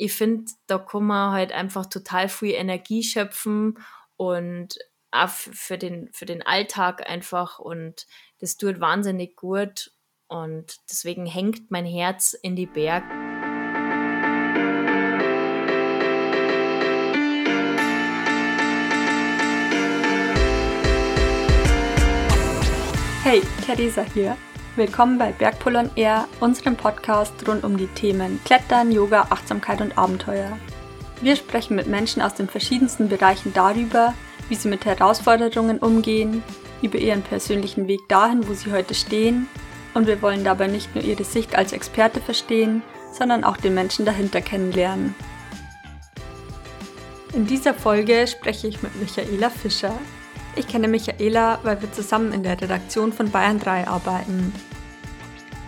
[0.00, 3.78] ich finde, da kann man halt einfach total viel Energie schöpfen
[4.16, 4.78] und
[5.10, 8.06] auch für den, für den Alltag einfach und
[8.38, 9.92] das tut wahnsinnig gut
[10.26, 13.06] und deswegen hängt mein Herz in die Berge.
[23.22, 24.38] Hey, Theresa hier.
[24.76, 30.56] Willkommen bei Bergpol Air, unserem Podcast rund um die Themen Klettern, Yoga, Achtsamkeit und Abenteuer.
[31.20, 34.14] Wir sprechen mit Menschen aus den verschiedensten Bereichen darüber,
[34.48, 36.44] wie sie mit Herausforderungen umgehen,
[36.82, 39.48] über ihren persönlichen Weg dahin, wo sie heute stehen
[39.94, 44.04] und wir wollen dabei nicht nur ihre Sicht als Experte verstehen, sondern auch den Menschen
[44.04, 45.16] dahinter kennenlernen.
[47.34, 49.98] In dieser Folge spreche ich mit Michaela Fischer.
[50.56, 54.52] Ich kenne Michaela, weil wir zusammen in der Redaktion von Bayern 3 arbeiten.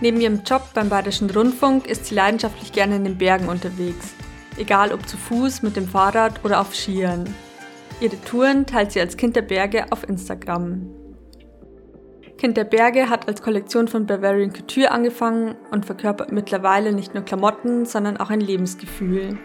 [0.01, 4.15] Neben ihrem Job beim Bayerischen Rundfunk ist sie leidenschaftlich gerne in den Bergen unterwegs,
[4.57, 7.33] egal ob zu Fuß, mit dem Fahrrad oder auf Skiern.
[8.01, 10.91] Ihre Touren teilt sie als Kind der Berge auf Instagram.
[12.37, 17.23] Kind der Berge hat als Kollektion von Bavarian Couture angefangen und verkörpert mittlerweile nicht nur
[17.23, 19.39] Klamotten, sondern auch ein Lebensgefühl.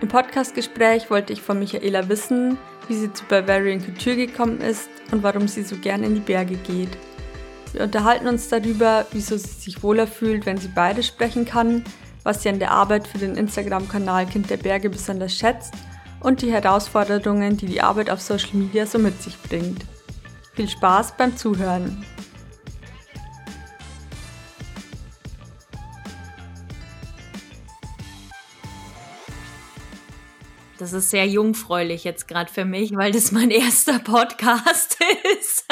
[0.00, 5.22] Im Podcastgespräch wollte ich von Michaela wissen, wie sie zu Bavarian Couture gekommen ist und
[5.22, 6.90] warum sie so gern in die Berge geht.
[7.72, 11.84] Wir unterhalten uns darüber, wieso sie sich wohler fühlt, wenn sie beide sprechen kann,
[12.22, 15.74] was sie an der Arbeit für den Instagram-Kanal Kind der Berge besonders schätzt
[16.20, 19.84] und die Herausforderungen, die die Arbeit auf Social Media so mit sich bringt.
[20.54, 22.04] Viel Spaß beim Zuhören!
[30.86, 34.96] Das ist sehr jungfräulich jetzt gerade für mich, weil das mein erster Podcast
[35.40, 35.66] ist.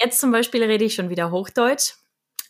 [0.00, 1.96] jetzt zum Beispiel rede ich schon wieder Hochdeutsch.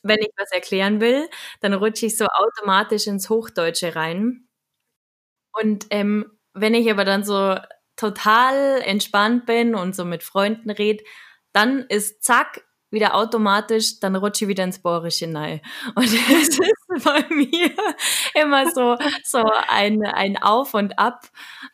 [0.05, 4.47] Wenn ich was erklären will, dann rutsche ich so automatisch ins Hochdeutsche rein.
[5.53, 7.57] Und ähm, wenn ich aber dann so
[7.97, 11.03] total entspannt bin und so mit Freunden rede,
[11.53, 12.63] dann ist zack,
[12.93, 15.61] wieder automatisch, dann rutsche ich wieder ins Bohrische rein.
[15.97, 16.61] Und das ist
[17.05, 17.71] bei mir
[18.35, 21.29] immer so, so ein, ein Auf und Ab.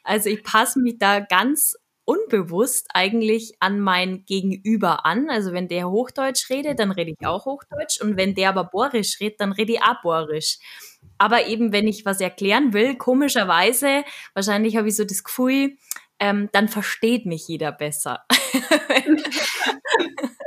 [0.04, 5.31] Also ich passe mich da ganz unbewusst eigentlich an mein Gegenüber an.
[5.31, 8.00] Also wenn der Hochdeutsch redet, dann rede ich auch Hochdeutsch.
[8.00, 10.58] Und wenn der aber Borisch redet, dann rede ich auch Borisch.
[11.19, 14.04] Aber eben, wenn ich was erklären will, komischerweise,
[14.34, 15.76] wahrscheinlich habe ich so das Gefühl,
[16.19, 18.25] ähm, dann versteht mich jeder besser.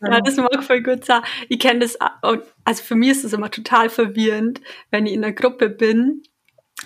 [0.00, 1.22] ja, das mag voll gut sein.
[1.48, 5.32] Ich kenne das, also für mich ist das immer total verwirrend, wenn ich in einer
[5.32, 6.22] Gruppe bin,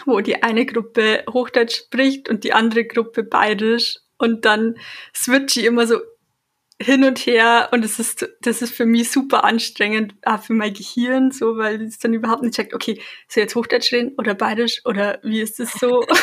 [0.06, 4.76] wo die eine Gruppe Hochdeutsch spricht und die andere Gruppe Bayerisch und dann
[5.14, 6.00] switche ich immer so
[6.80, 10.74] hin und her und es ist, das ist für mich super anstrengend, auch für mein
[10.74, 14.84] Gehirn, so, weil es dann überhaupt nicht checkt, okay, soll jetzt Hochdeutsch reden oder Bayerisch
[14.84, 16.04] oder wie ist das so?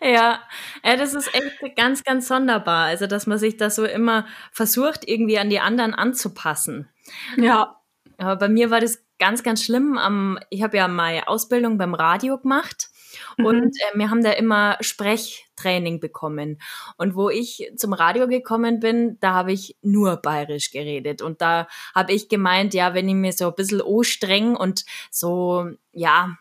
[0.00, 0.40] Ja,
[0.84, 2.86] ja, das ist echt ganz, ganz sonderbar.
[2.86, 6.88] Also, dass man sich da so immer versucht, irgendwie an die anderen anzupassen.
[7.36, 7.76] Ja.
[8.18, 10.38] Aber bei mir war das ganz, ganz schlimm.
[10.50, 12.88] ich habe ja meine Ausbildung beim Radio gemacht
[13.36, 13.44] mhm.
[13.44, 16.60] und äh, wir haben da immer Sprechtraining bekommen.
[16.96, 21.22] Und wo ich zum Radio gekommen bin, da habe ich nur bayerisch geredet.
[21.22, 24.84] Und da habe ich gemeint, ja, wenn ich mir so ein bisschen o streng und
[25.10, 26.36] so, ja,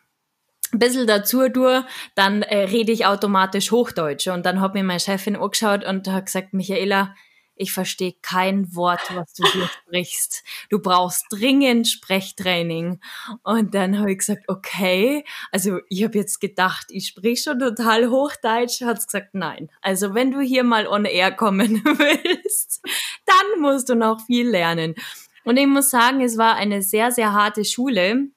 [0.74, 1.86] ein bisschen dazu tue,
[2.16, 4.28] dann äh, rede ich automatisch Hochdeutsch.
[4.28, 7.14] Und dann hat mir meine Chefin angeschaut und hat gesagt, Michaela,
[7.60, 10.44] ich verstehe kein Wort, was du hier sprichst.
[10.70, 13.02] Du brauchst dringend Sprechtraining.
[13.44, 15.26] Und dann habe ich gesagt, okay.
[15.52, 18.82] Also ich habe jetzt gedacht, ich sprich schon total Hochdeutsch.
[18.82, 19.70] Hat gesagt, nein.
[19.82, 22.82] Also wenn du hier mal on air kommen willst,
[23.26, 24.96] dann musst du noch viel lernen.
[25.44, 28.30] Und ich muss sagen, es war eine sehr, sehr harte Schule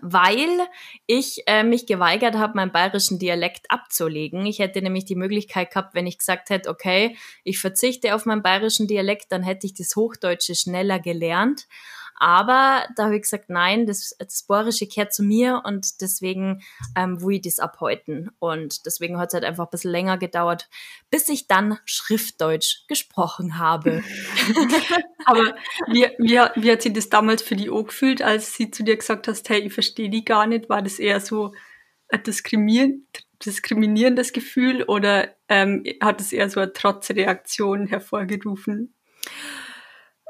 [0.00, 0.48] weil
[1.06, 4.46] ich äh, mich geweigert habe, meinen bayerischen Dialekt abzulegen.
[4.46, 8.42] Ich hätte nämlich die Möglichkeit gehabt, wenn ich gesagt hätte, okay, ich verzichte auf meinen
[8.42, 11.66] bayerischen Dialekt, dann hätte ich das Hochdeutsche schneller gelernt.
[12.22, 16.62] Aber da habe ich gesagt, nein, das, das Bohrische kehrt zu mir und deswegen
[16.94, 18.30] ähm, will ich das abhalten.
[18.38, 20.68] Und deswegen hat es halt einfach ein bisschen länger gedauert,
[21.10, 24.04] bis ich dann Schriftdeutsch gesprochen habe.
[25.24, 25.56] Aber
[25.88, 28.96] wie, wie, wie hat sie das damals für die O gefühlt, als sie zu dir
[28.96, 30.68] gesagt hast, hey, ich verstehe die gar nicht?
[30.68, 31.52] War das eher so
[32.08, 33.08] ein diskriminieren,
[33.44, 38.94] diskriminierendes Gefühl oder ähm, hat es eher so eine Trotzreaktion hervorgerufen?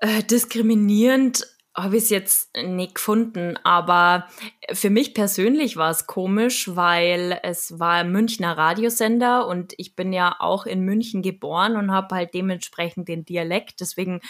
[0.00, 4.28] Äh, diskriminierend habe ich es jetzt nicht gefunden, aber
[4.72, 10.12] für mich persönlich war es komisch, weil es war ein Münchner Radiosender und ich bin
[10.12, 13.80] ja auch in München geboren und habe halt dementsprechend den Dialekt.
[13.80, 14.20] Deswegen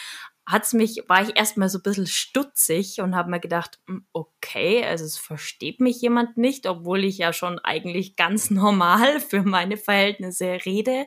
[0.47, 4.85] hat's mich, war ich erstmal so ein bisschen stutzig und habe mir gedacht, hm, okay,
[4.85, 9.77] also es versteht mich jemand nicht, obwohl ich ja schon eigentlich ganz normal für meine
[9.77, 11.07] Verhältnisse rede,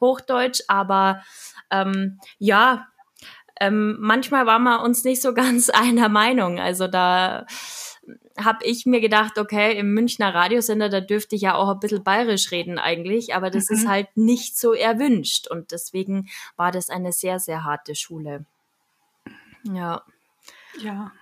[0.00, 1.22] Hochdeutsch, aber
[1.70, 2.86] ähm, ja,
[3.60, 6.58] ähm, manchmal waren wir uns nicht so ganz einer Meinung.
[6.58, 7.46] Also da
[8.38, 12.04] habe ich mir gedacht, okay, im Münchner Radiosender, da dürfte ich ja auch ein bisschen
[12.04, 13.76] bayerisch reden eigentlich, aber das mhm.
[13.76, 18.44] ist halt nicht so erwünscht und deswegen war das eine sehr, sehr harte Schule.
[19.64, 20.02] Ja.
[20.78, 21.12] Ja.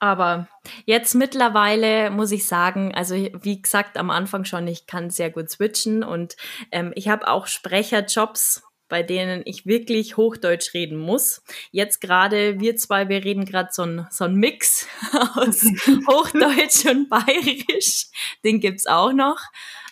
[0.00, 0.46] Aber
[0.84, 5.50] jetzt mittlerweile muss ich sagen, also wie gesagt am Anfang schon, ich kann sehr gut
[5.50, 6.36] switchen und
[6.70, 11.42] ähm, ich habe auch Sprecherjobs bei denen ich wirklich Hochdeutsch reden muss.
[11.70, 14.86] Jetzt gerade, wir zwei, wir reden gerade so ein, so ein Mix
[15.34, 15.62] aus
[16.08, 18.06] Hochdeutsch und Bayerisch.
[18.44, 19.40] Den gibt's auch noch.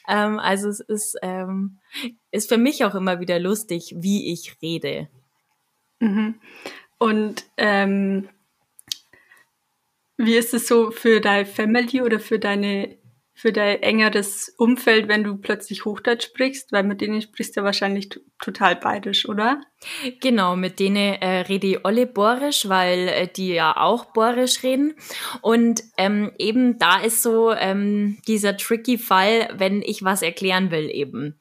[0.09, 1.79] Ähm, also es ist, ähm,
[2.31, 5.09] ist für mich auch immer wieder lustig, wie ich rede.
[6.01, 6.41] Mhm.
[6.99, 8.29] Und ähm,
[10.17, 12.97] wie ist es so für deine Family oder für deine
[13.39, 16.73] für dein engeres Umfeld, wenn du plötzlich Hochdeutsch sprichst?
[16.73, 18.09] Weil mit denen sprichst du ja wahrscheinlich
[18.41, 19.63] total bayerisch, oder?
[20.21, 24.95] Genau, mit denen äh, rede ich alle Borisch, weil äh, die ja auch Borisch reden.
[25.43, 30.91] Und ähm, eben da ist so ähm, dieser tricky Fall, wenn ich was erklären will
[30.91, 31.39] eben.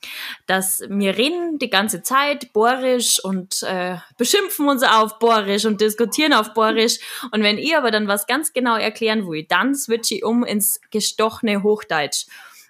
[0.48, 6.34] Dass wir reden die ganze Zeit Borisch und äh, beschimpfen uns auf Borisch und diskutieren
[6.34, 7.00] auf Borisch.
[7.32, 10.80] Und wenn ich aber dann was ganz genau erklären will, dann switche ich um ins
[10.92, 12.26] gestochene Hochdeutsch.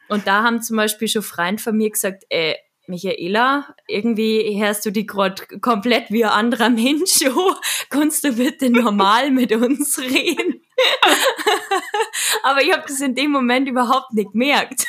[0.07, 2.56] Und da haben zum Beispiel schon Freunde von mir gesagt, äh,
[2.87, 7.19] Michaela, irgendwie hörst du die gerade komplett wie ein anderer Mensch.
[7.35, 7.53] Oh,
[7.89, 10.61] kannst du bitte normal mit uns reden?
[12.43, 14.85] Aber ich habe das in dem Moment überhaupt nicht gemerkt.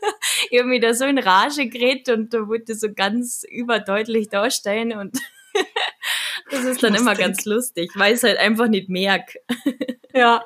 [0.50, 4.92] ich habe mich da so in Rage geredet und da wollte so ganz überdeutlich darstellen
[4.92, 5.18] und
[6.50, 7.00] das ist dann lustig.
[7.00, 9.40] immer ganz lustig, weil ich es halt einfach nicht merke.
[10.14, 10.44] ja.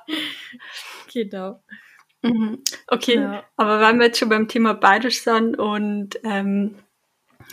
[1.13, 1.63] Genau.
[2.25, 2.65] Mhm.
[2.87, 3.45] Okay, ja.
[3.57, 6.77] aber wenn wir jetzt schon beim Thema Bayerisch sind und ähm,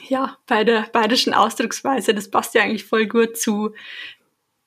[0.07, 3.73] ja, bei der bayerischen Ausdrucksweise, das passt ja eigentlich voll gut zu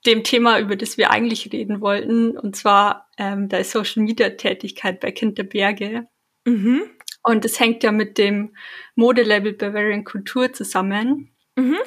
[0.06, 5.00] dem Thema, über das wir eigentlich reden wollten, und zwar ähm, der Social Media Tätigkeit
[5.00, 6.06] bei Kind der Berge.
[6.44, 6.82] Mhm.
[7.22, 8.54] Und das hängt ja mit dem
[8.94, 11.30] Modelabel Bavarian Kultur zusammen.
[11.56, 11.78] Mhm.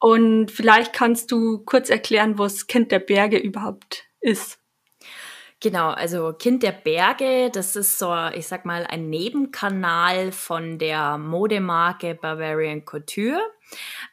[0.00, 4.58] Und vielleicht kannst du kurz erklären, was Kind der Berge überhaupt ist.
[5.62, 11.18] Genau, also Kind der Berge, das ist so, ich sag mal, ein Nebenkanal von der
[11.18, 13.40] Modemarke Bavarian Couture.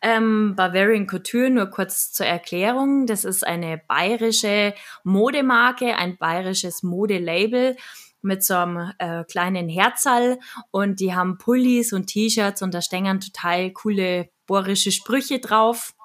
[0.03, 7.75] Ähm, Bavarian Couture, nur kurz zur Erklärung, das ist eine bayerische Modemarke, ein bayerisches Modelabel
[8.21, 10.37] mit so einem äh, kleinen Herzall
[10.69, 15.95] und die haben Pullis und T-Shirts und da stehen total coole bohrische Sprüche drauf.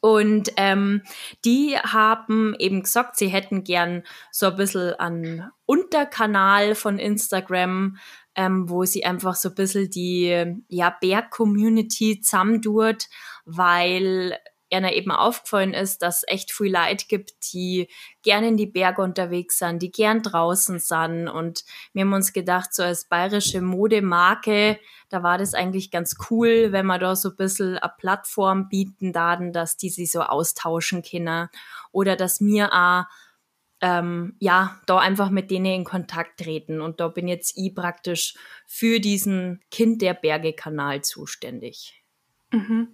[0.00, 1.02] Und ähm,
[1.44, 7.96] die haben eben gesagt, sie hätten gern so ein bisschen einen Unterkanal von Instagram,
[8.34, 13.06] ähm, wo sie einfach so ein bisschen die ja, Berg-Community zusammentut,
[13.44, 14.38] weil
[14.70, 17.88] einer eben aufgefallen ist, dass echt viel Leid gibt, die
[18.22, 21.28] gerne in die Berge unterwegs sind, die gern draußen sind.
[21.28, 26.72] Und wir haben uns gedacht, so als bayerische Modemarke, da war das eigentlich ganz cool,
[26.72, 31.02] wenn wir da so ein bisschen eine Plattform bieten daten, dass die sich so austauschen
[31.02, 31.48] können.
[31.92, 33.04] Oder dass wir auch
[33.80, 36.80] ähm, ja, da einfach mit denen in Kontakt treten.
[36.80, 38.34] Und da bin jetzt ich praktisch
[38.66, 42.02] für diesen Kind der Berge-Kanal zuständig.
[42.50, 42.88] Mhm.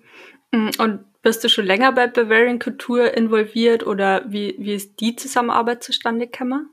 [0.52, 5.16] Mm, und bist du schon länger bei Bavarian Couture involviert oder wie, wie ist die
[5.16, 6.70] Zusammenarbeit zustande gekommen?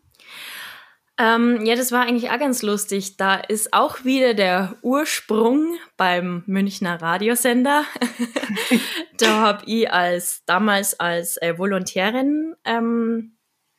[1.22, 3.16] Ähm, ja, das war eigentlich auch ganz lustig.
[3.16, 7.84] Da ist auch wieder der Ursprung beim Münchner Radiosender.
[9.20, 13.38] da habe ich als damals als äh, Volontärin ähm,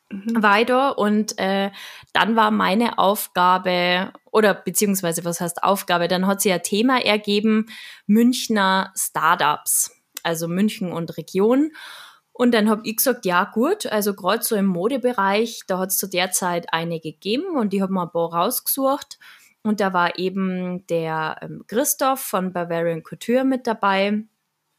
[0.08, 0.40] mhm.
[0.40, 1.72] weiter und äh,
[2.12, 7.66] dann war meine Aufgabe oder beziehungsweise was heißt Aufgabe, dann hat sie ein Thema ergeben,
[8.06, 9.90] Münchner Startups,
[10.22, 11.72] also München und Region.
[12.32, 15.98] Und dann habe ich gesagt, ja gut, also gerade so im Modebereich, da hat es
[15.98, 19.18] zu der Zeit eine gegeben und die haben mir ein paar rausgesucht.
[19.62, 24.24] Und da war eben der ähm, Christoph von Bavarian Couture mit dabei.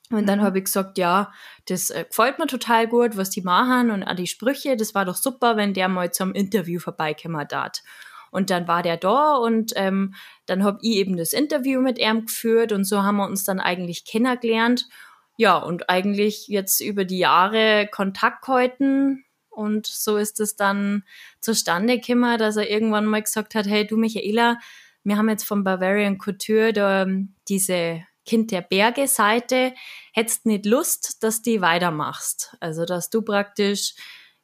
[0.09, 0.43] Und dann mhm.
[0.43, 1.31] habe ich gesagt, ja,
[1.67, 4.75] das äh, gefällt mir total gut, was die machen und auch die Sprüche.
[4.75, 7.81] Das war doch super, wenn der mal zum Interview vorbeikommen hat.
[8.29, 10.15] Und dann war der da und ähm,
[10.47, 13.59] dann habe ich eben das Interview mit ihm geführt und so haben wir uns dann
[13.59, 14.87] eigentlich kennengelernt.
[15.37, 19.25] Ja, und eigentlich jetzt über die Jahre Kontakt halten.
[19.49, 21.03] Und so ist es dann
[21.39, 24.57] zustande gekommen, dass er irgendwann mal gesagt hat, hey du Michaela,
[25.03, 29.73] wir haben jetzt von Bavarian Couture da ähm, diese Kind der Berge Seite,
[30.13, 32.55] hättest nicht Lust, dass die weitermachst.
[32.61, 33.95] Also, dass du praktisch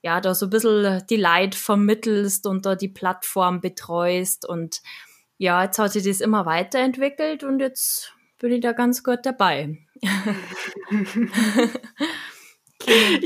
[0.01, 4.81] ja, da so ein bisschen die Leid vermittelst und da die Plattform betreust und
[5.37, 9.77] ja, jetzt hat sich das immer weiterentwickelt und jetzt bin ich da ganz gut dabei.
[10.01, 10.09] ich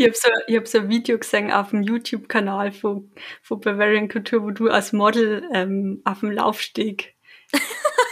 [0.03, 4.51] habe so, hab so ein Video gesehen auf dem YouTube-Kanal von, von Bavarian Couture, wo
[4.51, 7.15] du als Model ähm, auf dem Laufsteg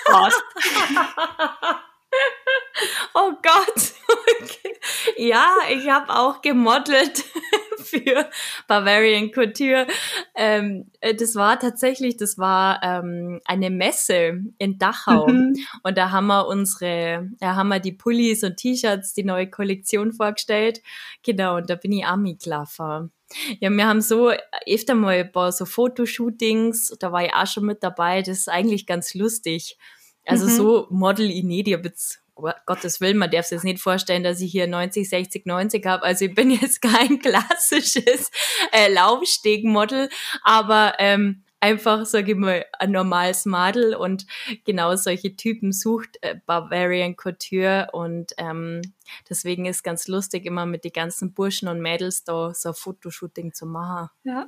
[0.05, 0.41] warst.
[3.15, 3.93] oh Gott.
[5.17, 7.25] Ja, ich habe auch gemodelt
[7.85, 8.29] für
[8.67, 9.87] Bavarian Couture.
[10.35, 15.27] Ähm, äh, das war tatsächlich, das war ähm, eine Messe in Dachau.
[15.27, 15.55] Mhm.
[15.83, 20.13] Und da haben wir unsere, da haben wir die Pullis und T-Shirts, die neue Kollektion
[20.13, 20.81] vorgestellt.
[21.23, 23.11] Genau, und da bin ich mitgelaufen.
[23.59, 24.31] Ja, wir haben so
[24.67, 28.21] öfter mal ein paar so Fotoshootings, da war ich auch schon mit dabei.
[28.21, 29.77] Das ist eigentlich ganz lustig.
[30.25, 30.49] Also mhm.
[30.49, 31.67] so model ich nicht.
[31.67, 32.21] Ich habe jetzt
[32.65, 36.03] Gottes Willen, man darf sich jetzt nicht vorstellen, dass ich hier 90, 60, 90 habe.
[36.03, 38.31] Also ich bin jetzt kein klassisches
[38.71, 40.09] äh, Laufstegmodel,
[40.43, 44.25] aber ähm, einfach, sage ich mal, ein normales Model und
[44.65, 48.81] genau solche Typen sucht äh, Bavarian Couture und ähm,
[49.29, 53.53] deswegen ist ganz lustig, immer mit den ganzen Burschen und Mädels da so ein Fotoshooting
[53.53, 54.09] zu machen.
[54.23, 54.47] Ja,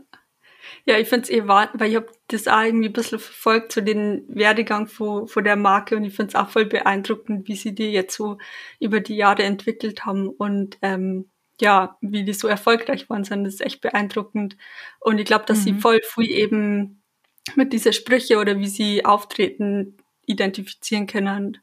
[0.86, 3.72] ja, ich finde es eh wahr, weil ich habe das auch irgendwie ein bisschen verfolgt,
[3.72, 7.56] so den Werdegang von, von der Marke und ich finde es auch voll beeindruckend, wie
[7.56, 8.38] sie die jetzt so
[8.80, 11.30] über die Jahre entwickelt haben und ähm,
[11.62, 14.58] ja, wie die so erfolgreich waren sind, das ist echt beeindruckend.
[15.00, 15.64] Und ich glaube, dass mhm.
[15.64, 17.04] sie voll früh eben
[17.56, 21.60] mit dieser Sprüche oder wie sie auftreten identifizieren können.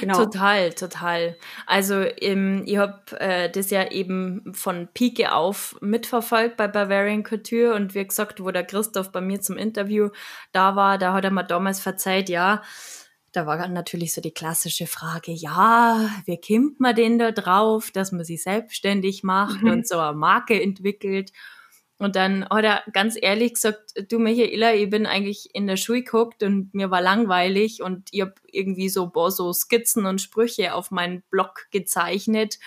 [0.00, 0.24] Genau.
[0.24, 1.36] Total, total.
[1.66, 7.74] Also ähm, ich habe äh, das ja eben von Pike auf mitverfolgt bei Bavarian Couture
[7.74, 10.10] und wie gesagt, wo der Christoph bei mir zum Interview
[10.52, 12.62] da war, da hat er mir damals verzeiht, ja,
[13.32, 18.12] da war natürlich so die klassische Frage, ja, wie kommt man denn da drauf, dass
[18.12, 19.70] man sich selbstständig macht mhm.
[19.70, 21.32] und so eine Marke entwickelt?
[21.98, 26.02] Und dann hat er ganz ehrlich gesagt, du Michaela, ich bin eigentlich in der Schule
[26.02, 30.74] geguckt und mir war langweilig und ich habe irgendwie so, boah, so Skizzen und Sprüche
[30.74, 32.58] auf meinen Blog gezeichnet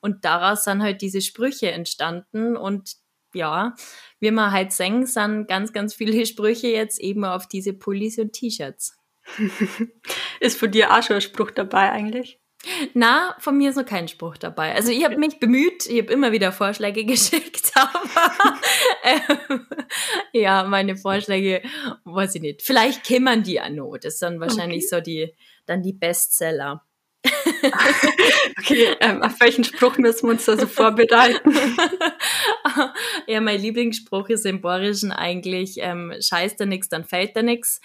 [0.00, 2.96] und daraus sind halt diese Sprüche entstanden und
[3.32, 3.74] ja,
[4.20, 8.34] wie man halt sehen, sind ganz, ganz viele Sprüche jetzt eben auf diese Pullis und
[8.34, 8.98] T-Shirts.
[10.40, 12.38] Ist von dir auch schon ein Spruch dabei eigentlich?
[12.94, 14.74] Na, von mir ist noch kein Spruch dabei.
[14.74, 18.58] Also ich habe mich bemüht, ich habe immer wieder Vorschläge geschickt, aber
[19.04, 19.66] ähm,
[20.32, 21.62] ja, meine Vorschläge,
[22.04, 22.62] weiß ich nicht.
[22.62, 23.96] Vielleicht kämmern die ja noch.
[23.98, 24.96] Das sind wahrscheinlich okay.
[24.96, 25.34] so die,
[25.66, 26.84] dann die Bestseller.
[28.58, 31.56] okay, ähm, auf welchen Spruch müssen wir uns da so vorbereiten?
[33.26, 37.80] ja, mein Lieblingsspruch ist im Borischen eigentlich, ähm, scheißt da nix, dann fällt da nix.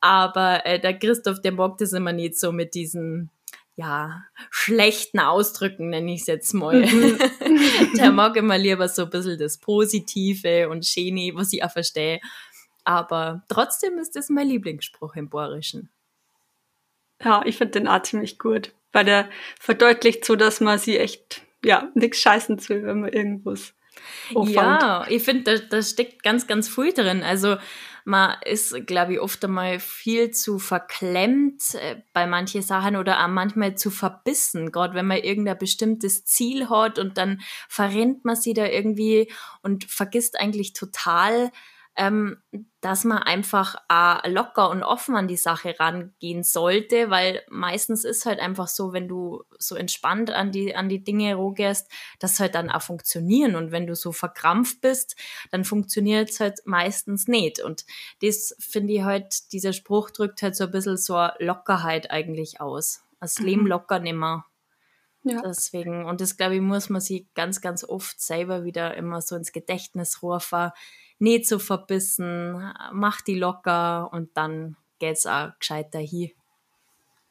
[0.00, 3.30] Aber äh, der Christoph, der mag das immer nicht so mit diesen
[3.74, 6.84] ja, schlechten Ausdrücken, nenne ich es jetzt mal.
[6.84, 7.18] Mhm.
[7.96, 12.20] der mag immer lieber so ein bisschen das Positive und Schöne, was ich auch verstehe.
[12.84, 15.90] Aber trotzdem ist das mein Lieblingsspruch im Borischen.
[17.22, 21.42] Ja, ich finde den auch ziemlich gut, weil der verdeutlicht so, dass man sie echt,
[21.64, 23.74] ja, nichts scheißen will, wenn man irgendwas
[24.30, 27.22] Ja, ich finde, da, da steckt ganz, ganz viel drin.
[27.22, 27.56] Also,
[28.04, 33.28] man ist, glaube ich, oft einmal viel zu verklemmt äh, bei manchen Sachen oder auch
[33.28, 38.54] manchmal zu verbissen, gerade wenn man irgendein bestimmtes Ziel hat und dann verrennt man sie
[38.54, 39.30] da irgendwie
[39.62, 41.50] und vergisst eigentlich total,
[41.96, 42.38] ähm,
[42.80, 48.24] dass man einfach äh, locker und offen an die Sache rangehen sollte, weil meistens ist
[48.24, 52.54] halt einfach so, wenn du so entspannt an die, an die Dinge rogest, dass halt
[52.54, 53.56] dann auch funktionieren.
[53.56, 55.16] Und wenn du so verkrampft bist,
[55.50, 57.60] dann funktioniert es halt meistens nicht.
[57.60, 57.84] Und
[58.22, 63.04] das finde ich halt, dieser Spruch drückt halt so ein bisschen so Lockerheit eigentlich aus.
[63.20, 63.46] Das mhm.
[63.46, 64.46] Leben locker nimmer.
[65.24, 65.40] Ja.
[65.42, 69.36] Deswegen, und das glaube ich, muss man sich ganz, ganz oft selber wieder immer so
[69.36, 70.72] ins Gedächtnis rufen
[71.22, 76.30] nicht so verbissen, mach die locker und dann geht's auch gescheiter hier.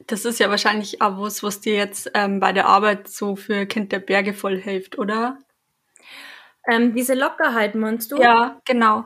[0.07, 3.65] Das ist ja wahrscheinlich auch was, was dir jetzt ähm, bei der Arbeit so für
[3.65, 5.38] Kind der Berge voll hilft, oder?
[6.67, 8.17] Ähm, diese Lockerheit, meinst du?
[8.17, 9.05] Ja, genau.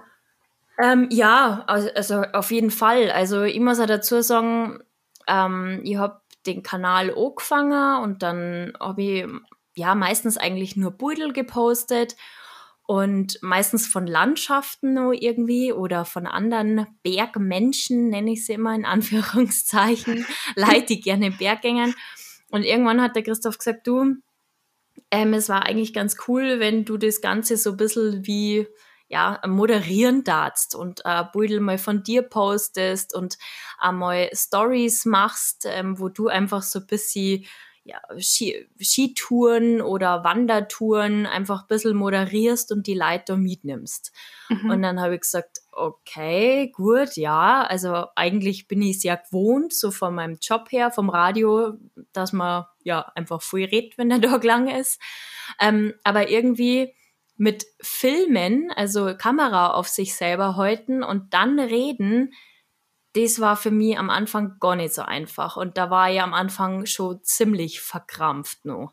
[0.82, 3.10] Ähm, ja, also, also, auf jeden Fall.
[3.10, 4.84] Also ich muss auch dazu sagen,
[5.28, 9.26] ähm, ich habe den Kanal angefangen und dann habe ich
[9.74, 12.16] ja meistens eigentlich nur Beutel gepostet
[12.88, 20.26] und meistens von Landschaften irgendwie oder von anderen Bergmenschen, nenne ich sie immer in Anführungszeichen,
[20.56, 21.94] Leute, die gerne Berggängern.
[22.52, 24.16] Und irgendwann hat der Christoph gesagt, du,
[25.12, 28.68] ähm, es war eigentlich ganz cool, wenn du das Ganze so ein bisschen wie
[29.08, 33.38] ja, moderieren darfst und äh, Beutel mal von dir postest und
[33.78, 37.46] einmal Stories machst, ähm, wo du einfach so ein bisschen
[37.86, 44.12] ja, Skitouren oder Wandertouren einfach ein bisschen moderierst und die Leute mitnimmst.
[44.50, 44.72] Mhm.
[44.72, 49.92] Und dann habe ich gesagt, okay, gut, ja, also eigentlich bin ich sehr gewohnt, so
[49.92, 51.74] von meinem Job her, vom Radio,
[52.12, 55.00] dass man ja einfach viel redet, wenn der Tag lang ist.
[55.62, 56.92] Ähm, aber irgendwie
[57.38, 62.34] mit Filmen, also Kamera auf sich selber halten und dann reden,
[63.16, 65.58] das war für mich am Anfang gar nicht so einfach.
[65.58, 68.92] Und da war ich am Anfang schon ziemlich verkrampft noch.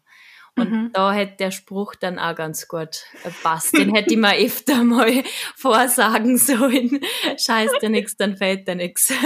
[0.54, 0.90] Und mhm.
[0.92, 3.04] da hätte der Spruch dann auch ganz gut
[3.42, 3.76] passt.
[3.76, 5.24] Den hätte ich mir öfter mal
[5.56, 7.00] vorsagen sollen.
[7.38, 9.12] Scheiß dir nix, dann fällt dir nix.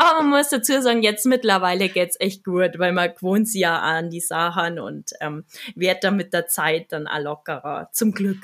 [0.00, 3.80] Aber man muss dazu sagen, jetzt mittlerweile geht's echt gut, weil man gewohnt sich ja
[3.80, 7.90] an die Sachen und ähm, wird dann mit der Zeit dann auch lockerer.
[7.92, 8.38] Zum Glück.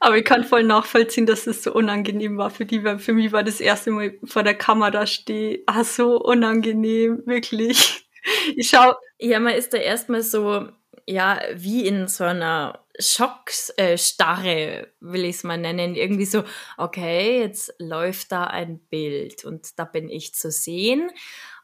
[0.00, 3.32] Aber ich kann voll nachvollziehen, dass es so unangenehm war für die, weil für mich
[3.32, 5.62] war das erste Mal vor der Kamera stehen.
[5.66, 8.06] Ah, so unangenehm, wirklich.
[8.56, 8.94] Ich schau.
[9.18, 10.68] Ja, man ist da erstmal so,
[11.06, 15.94] ja, wie in so einer Schockstarre, äh, will ich es mal nennen.
[15.94, 16.44] Irgendwie so,
[16.76, 21.10] okay, jetzt läuft da ein Bild und da bin ich zu sehen.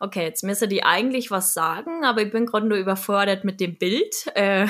[0.00, 3.78] Okay, jetzt müsste die eigentlich was sagen, aber ich bin gerade nur überfordert mit dem
[3.78, 4.26] Bild.
[4.34, 4.66] Äh,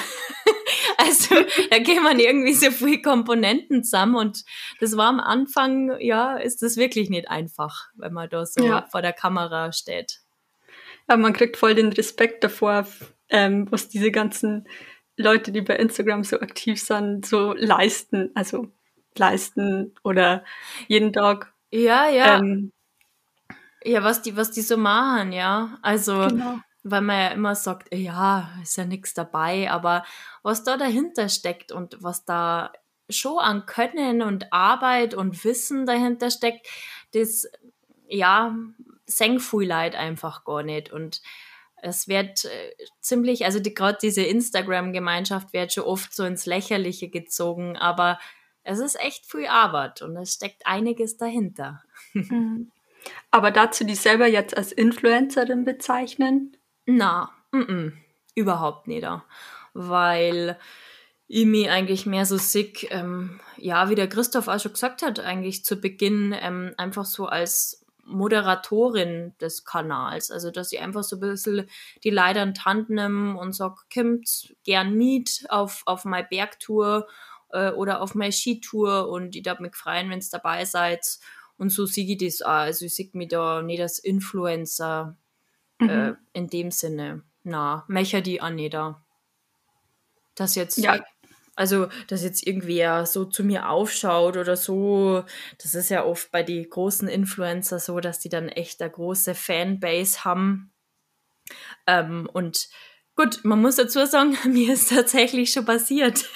[0.98, 1.34] also
[1.70, 4.44] da gehen man irgendwie so viele Komponenten zusammen und
[4.80, 8.86] das war am Anfang, ja, ist das wirklich nicht einfach, wenn man da so ja.
[8.90, 10.20] vor der Kamera steht.
[11.08, 12.86] Ja, man kriegt voll den Respekt davor,
[13.28, 14.66] ähm, was diese ganzen
[15.16, 18.68] Leute, die bei Instagram so aktiv sind, so leisten, also
[19.16, 20.44] leisten oder
[20.88, 21.52] jeden Tag.
[21.70, 22.38] Ja, ja.
[22.38, 22.72] Ähm,
[23.84, 25.78] ja, was die, was die so machen, ja.
[25.82, 26.58] Also, genau.
[26.82, 30.04] weil man ja immer sagt, ja, ist ja nichts dabei, aber
[30.42, 32.72] was da dahinter steckt und was da
[33.08, 36.66] schon an Können und Arbeit und Wissen dahinter steckt,
[37.12, 37.48] das,
[38.08, 38.56] ja,
[39.06, 40.92] seng viel Leid einfach gar nicht.
[40.92, 41.22] Und
[41.82, 47.08] es wird äh, ziemlich, also die, gerade diese Instagram-Gemeinschaft wird schon oft so ins Lächerliche
[47.08, 48.18] gezogen, aber
[48.62, 51.82] es ist echt viel Arbeit und es steckt einiges dahinter.
[52.12, 52.72] Mhm.
[53.30, 56.56] Aber dazu die selber jetzt als Influencerin bezeichnen?
[56.86, 57.92] Na, m -m,
[58.34, 59.06] überhaupt nicht.
[59.74, 60.58] Weil
[61.28, 65.20] ich mich eigentlich mehr so sick, ähm, ja, wie der Christoph auch schon gesagt hat,
[65.20, 70.30] eigentlich zu Beginn ähm, einfach so als Moderatorin des Kanals.
[70.30, 71.68] Also, dass ich einfach so ein bisschen
[72.04, 77.06] die Leiter in die Hand nehme und sage, kommt gern mit auf, auf meine Bergtour
[77.50, 81.04] äh, oder auf meine Skitour und ich darf mich freuen, wenn ihr dabei seid.
[81.58, 82.50] Und so sehe ich das auch.
[82.50, 85.16] Also, ich sehe mich da nicht als Influencer
[85.80, 85.90] äh, mhm.
[85.90, 87.22] äh, in dem Sinne.
[87.42, 89.02] Na, mecher die auch nicht da.
[90.34, 90.78] Das jetzt.
[90.78, 91.00] Ja
[91.56, 95.24] also, dass jetzt irgendwer so zu mir aufschaut oder so,
[95.60, 99.34] das ist ja oft bei den großen Influencer so, dass die dann echt eine große
[99.34, 100.72] Fanbase haben.
[101.86, 102.68] Ähm, und
[103.16, 106.26] gut, man muss dazu sagen, mir ist tatsächlich schon passiert.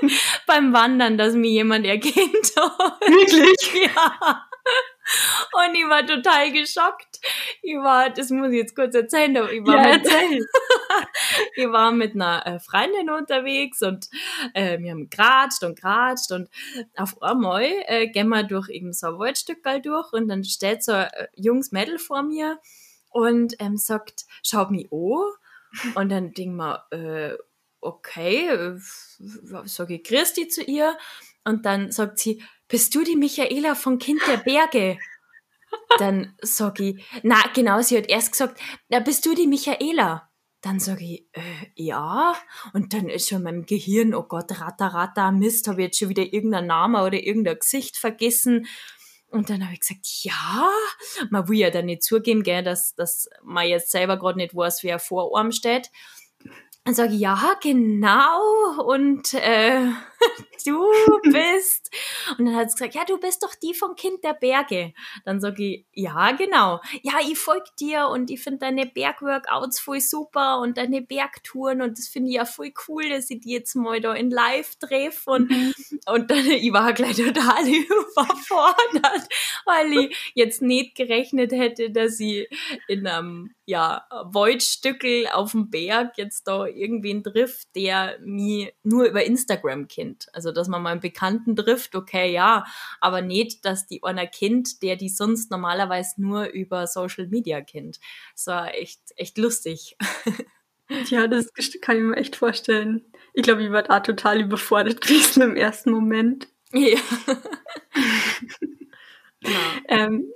[0.46, 2.16] beim Wandern, dass mir jemand erkennt.
[2.56, 3.92] Wirklich?
[3.94, 4.48] Ja.
[5.52, 7.20] Und ich war total geschockt.
[7.62, 10.06] Ich war, das muss ich jetzt kurz erzählen, aber ich war, ja, mit,
[11.56, 14.08] ich war mit einer äh, Freundin unterwegs und
[14.54, 16.48] äh, wir haben geratscht und geratscht und
[16.96, 20.92] auf einmal äh, gehen wir durch eben so ein Waldstück durch und dann steht so
[20.92, 22.58] ein äh, junges Mädel vor mir
[23.10, 25.94] und ähm, sagt, schaut mich an.
[25.94, 27.36] Und dann denk mal, äh,
[27.80, 28.78] okay, äh,
[29.64, 30.96] sage ich Christi zu ihr
[31.44, 34.98] und dann sagt sie, bist du die Michaela von Kind der Berge?
[35.98, 40.30] Dann sag ich, na genau, sie hat erst gesagt, na bist du die Michaela?
[40.60, 42.34] Dann sage ich, äh, ja.
[42.72, 46.08] Und dann ist schon mein Gehirn, oh Gott, ratter, ratter, Mist, habe ich jetzt schon
[46.08, 48.66] wieder irgendeinen Namen oder irgendein Gesicht vergessen.
[49.30, 50.70] Und dann habe ich gesagt, ja,
[51.30, 54.82] man will ja dann nicht zugeben, gell, dass, dass man jetzt selber gerade nicht weiß,
[54.82, 55.90] wer vor einem steht.
[56.84, 58.82] Dann sage ich, ja, genau.
[58.82, 59.90] Und äh,
[60.66, 60.90] du
[61.22, 61.90] bist.
[62.38, 64.92] Und dann hat sie gesagt, ja, du bist doch die vom Kind der Berge.
[65.24, 66.80] Dann sage ich, ja, genau.
[67.02, 71.98] Ja, ich folge dir und ich finde deine Bergworkouts voll super und deine Bergtouren und
[71.98, 75.30] das finde ich ja voll cool, dass ich die jetzt mal da in live treffe.
[75.30, 75.74] Und, mhm.
[76.06, 79.28] und dann, ich war gleich total überfordert,
[79.64, 82.48] weil ich jetzt nicht gerechnet hätte, dass ich
[82.86, 89.24] in einem ja, Waldstückel auf dem Berg jetzt da irgendwen trifft, der mich nur über
[89.24, 90.07] Instagram kennt.
[90.32, 92.64] Also, dass man mal einen Bekannten trifft, okay, ja,
[93.00, 97.98] aber nicht, dass die einer kennt, der die sonst normalerweise nur über Social Media kennt.
[98.34, 99.96] Das war echt, echt lustig.
[101.10, 103.04] Ja, das kann ich mir echt vorstellen.
[103.34, 106.48] Ich glaube, ich war da total überfordert gewesen im ersten Moment.
[106.72, 106.96] Ja.
[109.42, 109.50] ja.
[109.88, 110.32] ähm,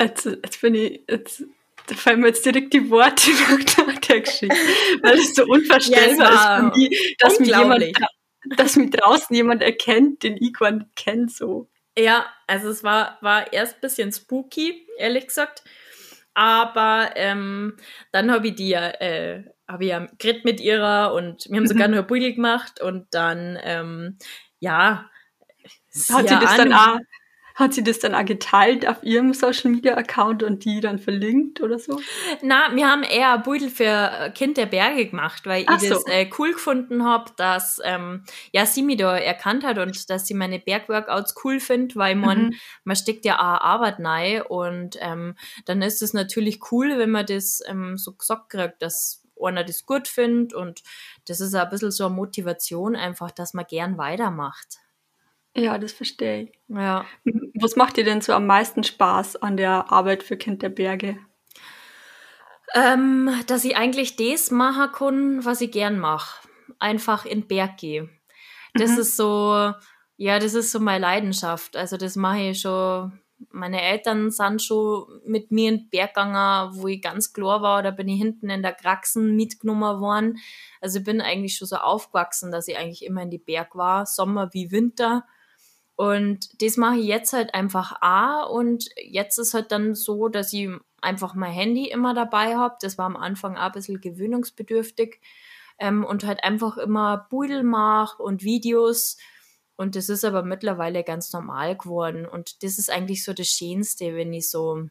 [0.00, 1.44] Jetzt, jetzt bin ich, jetzt
[1.88, 3.30] da fallen mir jetzt direkt die Worte
[3.86, 4.56] nach der Geschichte,
[5.02, 7.84] weil es so unvorstellbar ja, ist, dass, mich jemand,
[8.56, 11.68] dass mich draußen jemand erkennt, den ich gar nicht kenne, so.
[11.98, 15.64] Ja, also es war, war erst ein bisschen spooky, ehrlich gesagt.
[16.34, 17.76] Aber ähm,
[18.12, 21.66] dann habe ich die ja, äh, habe ich ja geredet mit ihrer und wir haben
[21.66, 24.18] sogar noch ein Buddel gemacht und dann, ähm,
[24.60, 25.10] ja.
[26.12, 26.98] Hat sie das dann auch
[27.58, 31.60] hat sie das dann auch geteilt auf ihrem Social Media Account und die dann verlinkt
[31.60, 32.00] oder so?
[32.40, 35.88] Na, wir haben eher ein Beutel für äh, Kind der Berge gemacht, weil Ach ich
[35.88, 35.94] so.
[35.94, 40.26] das äh, cool gefunden habe, dass ähm, ja sie mich da erkannt hat und dass
[40.28, 42.54] sie meine Bergworkouts cool findet, weil man, mhm.
[42.84, 45.34] man steckt ja auch Arbeit rein und ähm,
[45.66, 49.84] dann ist es natürlich cool, wenn man das ähm, so gesagt kriegt, dass einer das
[49.84, 50.82] gut findet und
[51.26, 54.78] das ist ein bisschen so eine Motivation einfach, dass man gern weitermacht.
[55.54, 56.52] Ja, das verstehe ich.
[56.68, 57.04] Ja.
[57.54, 61.18] Was macht dir denn so am meisten Spaß an der Arbeit für Kind der Berge?
[62.74, 66.46] Ähm, dass ich eigentlich das machen kann, was ich gern mache.
[66.78, 68.08] Einfach in den Berg gehe.
[68.74, 68.98] Das mhm.
[68.98, 69.72] ist so,
[70.16, 71.76] ja, das ist so meine Leidenschaft.
[71.76, 73.18] Also das mache ich schon.
[73.50, 77.84] Meine Eltern sind schon mit mir in den Berg gegangen, wo ich ganz klar war,
[77.84, 80.38] da bin ich hinten in der Kraxen mitgenommen worden.
[80.80, 84.06] Also ich bin eigentlich schon so aufgewachsen, dass ich eigentlich immer in die Berg war,
[84.06, 85.24] Sommer wie Winter.
[85.98, 90.52] Und das mache ich jetzt halt einfach A und jetzt ist halt dann so, dass
[90.52, 92.76] ich einfach mein Handy immer dabei habe.
[92.80, 95.20] Das war am Anfang auch ein bisschen gewöhnungsbedürftig
[95.80, 99.16] ähm, und halt einfach immer Budel mache und Videos.
[99.74, 102.26] Und das ist aber mittlerweile ganz normal geworden.
[102.26, 104.88] Und das ist eigentlich so das Schönste, wenn ich so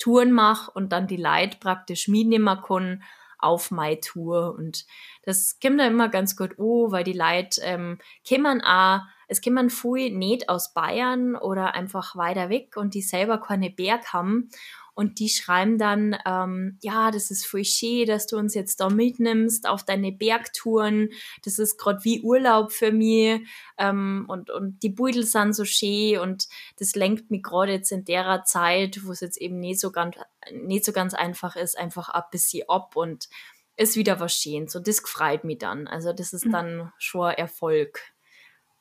[0.00, 3.04] Touren mache und dann die Leute praktisch mitnehmen kann
[3.38, 4.56] auf meine Tour.
[4.58, 4.84] Und
[5.22, 9.70] das kommt da immer ganz gut oh, weil die Leute ähm, kommen auch es kommen
[9.70, 14.50] viel nicht aus Bayern oder einfach weiter weg und die selber keine Berg haben.
[14.94, 18.90] Und die schreiben dann, ähm, ja, das ist voll schön, dass du uns jetzt da
[18.90, 21.10] mitnimmst auf deine Bergtouren.
[21.44, 23.46] Das ist gerade wie Urlaub für mich.
[23.78, 26.48] Ähm, und, und die Beutel sind so schön und
[26.80, 30.16] das lenkt mich gerade jetzt in der Zeit, wo es jetzt eben nicht so ganz,
[30.52, 33.28] nicht so ganz einfach ist, einfach ein bisschen ab und
[33.76, 34.66] ist wieder was schön.
[34.66, 35.86] So, das freut mich dann.
[35.86, 36.50] Also, das ist mhm.
[36.50, 38.00] dann schon Erfolg.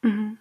[0.01, 0.37] Mhm.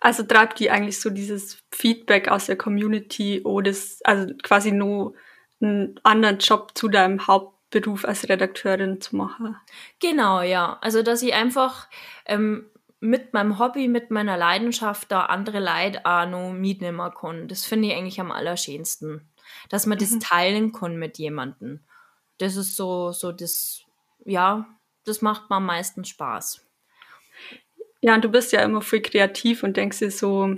[0.00, 5.14] Also treibt die eigentlich so dieses Feedback aus der Community oder das, also quasi nur
[5.60, 9.56] einen anderen Job zu deinem Hauptberuf als Redakteurin zu machen.
[10.00, 10.78] Genau, ja.
[10.80, 11.88] Also dass ich einfach
[12.26, 17.48] ähm, mit meinem Hobby, mit meiner Leidenschaft da andere Leute auch noch mitnehmen kann.
[17.48, 19.28] Das finde ich eigentlich am allerschönsten.
[19.68, 20.00] Dass man mhm.
[20.00, 21.80] das teilen kann mit jemandem.
[22.38, 23.82] Das ist so, so das,
[24.24, 24.66] ja,
[25.04, 26.64] das macht mir am meisten Spaß.
[28.02, 30.56] Ja, und du bist ja immer viel kreativ und denkst dir so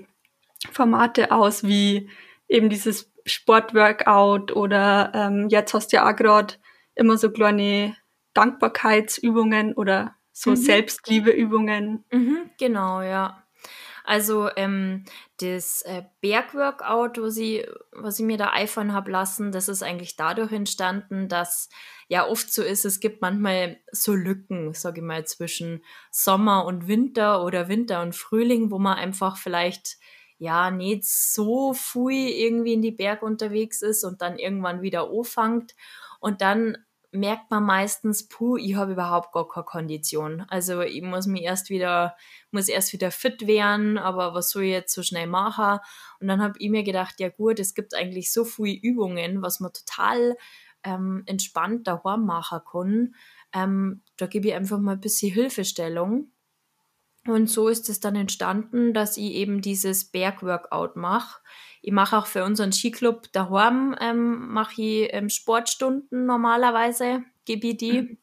[0.72, 2.10] Formate aus wie
[2.48, 6.54] eben dieses Sportworkout oder ähm, jetzt hast du ja auch gerade
[6.94, 7.96] immer so kleine
[8.32, 10.56] Dankbarkeitsübungen oder so mhm.
[10.56, 12.04] Selbstliebeübungen.
[12.10, 13.43] Mhm, genau, ja.
[14.06, 15.04] Also ähm,
[15.38, 20.16] das äh, Bergworkout, was ich, was ich mir da eifern habe lassen, das ist eigentlich
[20.16, 21.70] dadurch entstanden, dass
[22.08, 26.86] ja oft so ist, es gibt manchmal so Lücken, sage ich mal, zwischen Sommer und
[26.86, 29.96] Winter oder Winter und Frühling, wo man einfach vielleicht
[30.36, 35.74] ja nicht so viel irgendwie in die Berge unterwegs ist und dann irgendwann wieder anfängt.
[36.20, 36.76] Und dann
[37.14, 40.44] merkt man meistens, puh, ich habe überhaupt gar keine Kondition.
[40.48, 42.16] Also ich muss mich erst wieder,
[42.50, 45.78] muss erst wieder fit werden, aber was soll ich jetzt so schnell machen?
[46.20, 49.60] Und dann habe ich mir gedacht, ja gut, es gibt eigentlich so viele Übungen, was
[49.60, 50.36] man total
[50.82, 53.14] ähm, entspannt daheim machen kann.
[53.52, 56.32] Ähm, da gebe ich einfach mal ein bisschen Hilfestellung.
[57.26, 61.40] Und so ist es dann entstanden, dass ich eben dieses Bergworkout mache.
[61.86, 67.76] Ich mache auch für unseren Skiclub daheim, ähm, mache ich ähm, Sportstunden normalerweise, gebe ich
[67.76, 68.00] die.
[68.00, 68.18] Mhm.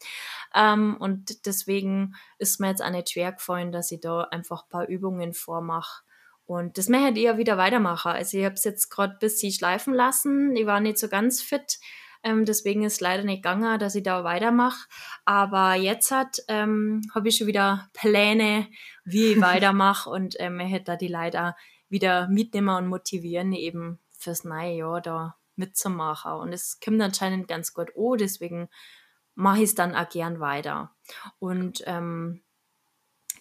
[0.55, 4.69] Ähm, und deswegen ist mir jetzt auch nicht schwer gefallen, dass ich da einfach ein
[4.69, 6.01] paar Übungen vormache.
[6.47, 8.13] Und das möchte ich ja wieder weitermachen.
[8.13, 10.55] Also ich habe es jetzt gerade ein bisschen schleifen lassen.
[10.55, 11.79] Ich war nicht so ganz fit.
[12.23, 14.87] Ähm, deswegen ist leider nicht gegangen, dass ich da weitermache.
[15.23, 18.67] Aber jetzt hat ähm, habe ich schon wieder Pläne,
[19.05, 21.53] wie ich weitermache und ähm, ich hätte da die Leute
[21.91, 26.33] wieder mitnehmen und motivieren, eben fürs neue Jahr da mitzumachen.
[26.33, 28.69] Und es kommt anscheinend ganz gut an, deswegen
[29.35, 30.95] mache ich es dann auch gern weiter.
[31.39, 32.41] Und ähm,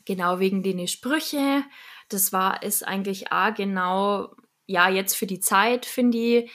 [0.05, 1.65] genau wegen den Sprüche,
[2.09, 4.35] das war ist eigentlich auch genau,
[4.67, 6.51] ja, jetzt für die Zeit, finde ich,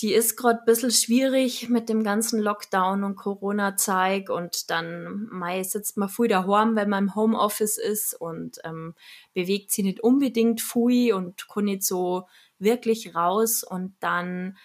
[0.00, 5.62] die ist gerade ein bisschen schwierig mit dem ganzen Lockdown und Corona-Zeig und dann mei,
[5.62, 8.94] sitzt man viel daheim, wenn man im Homeoffice ist und ähm,
[9.34, 12.26] bewegt sich nicht unbedingt viel und kann nicht so
[12.58, 14.56] wirklich raus und dann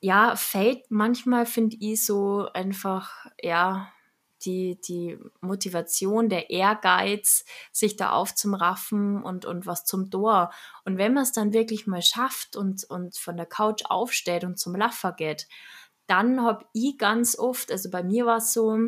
[0.00, 3.90] ja, fällt manchmal, finde ich, so einfach, ja,
[4.44, 10.52] die, die Motivation, der Ehrgeiz, sich da aufzumraffen und, und was zum Tor.
[10.84, 14.58] Und wenn man es dann wirklich mal schafft und, und von der Couch aufsteht und
[14.58, 15.48] zum Laffer geht,
[16.06, 18.78] dann habe ich ganz oft, also bei mir war es so,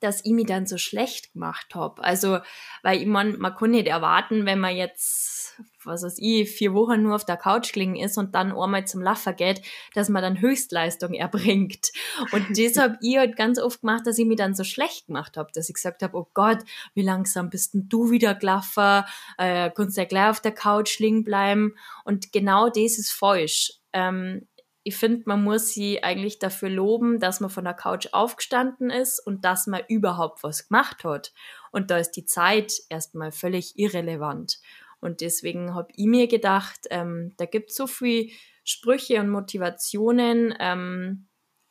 [0.00, 2.02] dass ich mich dann so schlecht gemacht habe.
[2.02, 2.38] Also,
[2.82, 5.37] weil ich man, man kann nicht erwarten, wenn man jetzt,
[5.84, 9.02] was weiß ich, vier Wochen nur auf der Couch gelegen ist und dann einmal zum
[9.02, 9.62] Laffer geht,
[9.94, 11.92] dass man dann Höchstleistung erbringt.
[12.32, 15.36] Und das habe ich halt ganz oft gemacht, dass ich mich dann so schlecht gemacht
[15.36, 16.58] habe, dass ich gesagt habe, oh Gott,
[16.94, 19.06] wie langsam bist denn du wieder Glaffer?
[19.36, 21.74] Äh, kannst ja gleich auf der Couch liegen bleiben.
[22.04, 23.72] Und genau das ist falsch.
[23.92, 24.46] Ähm,
[24.88, 29.18] ich finde, man muss sie eigentlich dafür loben, dass man von der Couch aufgestanden ist
[29.18, 31.34] und dass man überhaupt was gemacht hat.
[31.72, 34.60] Und da ist die Zeit erstmal völlig irrelevant.
[35.00, 38.30] Und deswegen habe ich mir gedacht, ähm, da gibt es so viele
[38.64, 41.28] Sprüche und Motivationen, ähm,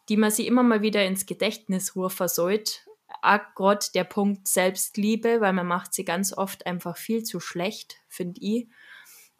[0.09, 2.73] die man sich immer mal wieder ins Gedächtnis rufen sollte.
[3.21, 7.97] Auch gerade der Punkt Selbstliebe, weil man macht sie ganz oft einfach viel zu schlecht,
[8.07, 8.67] finde ich.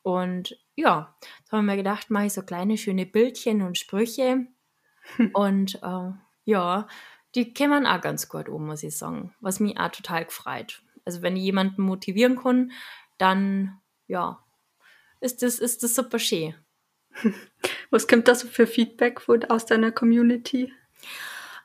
[0.03, 1.15] Und ja,
[1.49, 4.47] da haben wir gedacht, mache ich so kleine schöne Bildchen und Sprüche.
[5.33, 6.11] und äh,
[6.45, 6.87] ja,
[7.35, 9.33] die kämen auch ganz gut um, muss ich sagen.
[9.41, 10.81] Was mich auch total gefreut.
[11.05, 12.71] Also wenn ich jemanden motivieren kann,
[13.17, 14.43] dann ja,
[15.19, 16.55] ist das, ist das super schön.
[17.89, 20.71] Was kommt da so für Feedback aus deiner Community?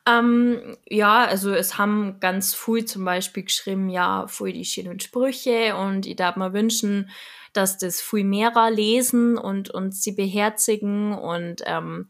[0.05, 5.77] Ähm, ja, also es haben ganz viel zum Beispiel geschrieben, ja, voll die schönen Sprüche
[5.77, 7.09] und ich darf mir wünschen,
[7.53, 12.09] dass das viel mehrer lesen und, und sie beherzigen und ähm,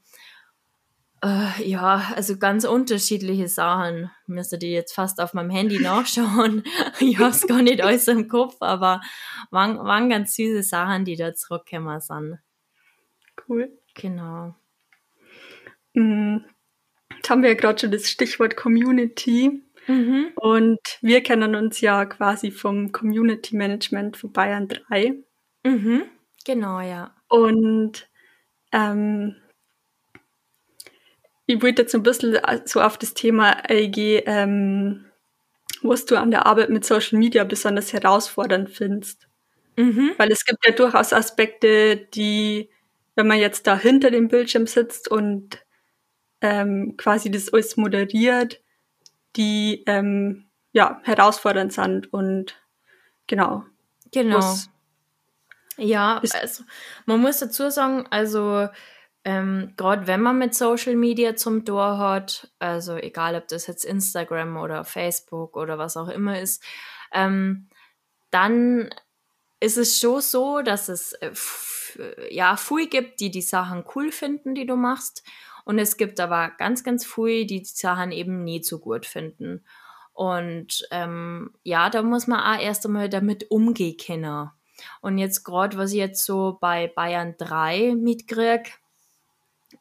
[1.24, 4.12] äh, ja, also ganz unterschiedliche Sachen.
[4.28, 6.64] Müsste die jetzt fast auf meinem Handy nachschauen.
[7.00, 9.02] ich habe es gar nicht alles im Kopf, aber
[9.50, 12.40] waren, waren ganz süße Sachen, die da zurückgekommen sind.
[13.48, 13.72] Cool.
[13.96, 14.56] Genau.
[15.94, 16.46] Mhm.
[17.16, 19.64] Jetzt haben wir ja gerade schon das Stichwort Community.
[19.88, 20.32] Mhm.
[20.36, 25.14] Und wir kennen uns ja quasi vom Community Management von Bayern 3.
[25.66, 26.04] Mhm,
[26.46, 27.16] genau, ja.
[27.28, 28.10] Und
[28.72, 29.36] ähm,
[31.46, 35.06] ich wollte jetzt ein bisschen so auf das Thema eingehen, ähm,
[35.82, 39.28] was du an der Arbeit mit Social Media besonders herausfordernd findest.
[39.76, 40.12] Mhm.
[40.18, 42.70] Weil es gibt ja durchaus Aspekte, die,
[43.16, 45.60] wenn man jetzt da hinter dem Bildschirm sitzt und
[46.42, 48.62] ähm, quasi das alles moderiert,
[49.36, 52.56] die ähm, ja herausfordernd sind und
[53.28, 53.66] genau.
[54.12, 54.56] Genau.
[55.78, 56.64] Ja, also
[57.06, 58.70] man muss dazu sagen, also
[59.26, 63.86] ähm, gerade wenn man mit Social Media zum Tor hat, also egal ob das jetzt
[63.86, 66.64] Instagram oder Facebook oder was auch immer ist,
[67.14, 67.70] ähm,
[68.32, 68.90] dann
[69.60, 71.32] ist es schon so, dass es äh,
[72.30, 75.24] ja viel gibt, die die Sachen cool finden, die du machst.
[75.64, 79.64] Und es gibt aber ganz, ganz viel, die die Sachen eben nie so gut finden.
[80.12, 84.50] Und ähm, ja, da muss man auch erst einmal damit umgehen können.
[85.02, 88.70] Und jetzt gerade, was ich jetzt so bei Bayern 3 mitkriege,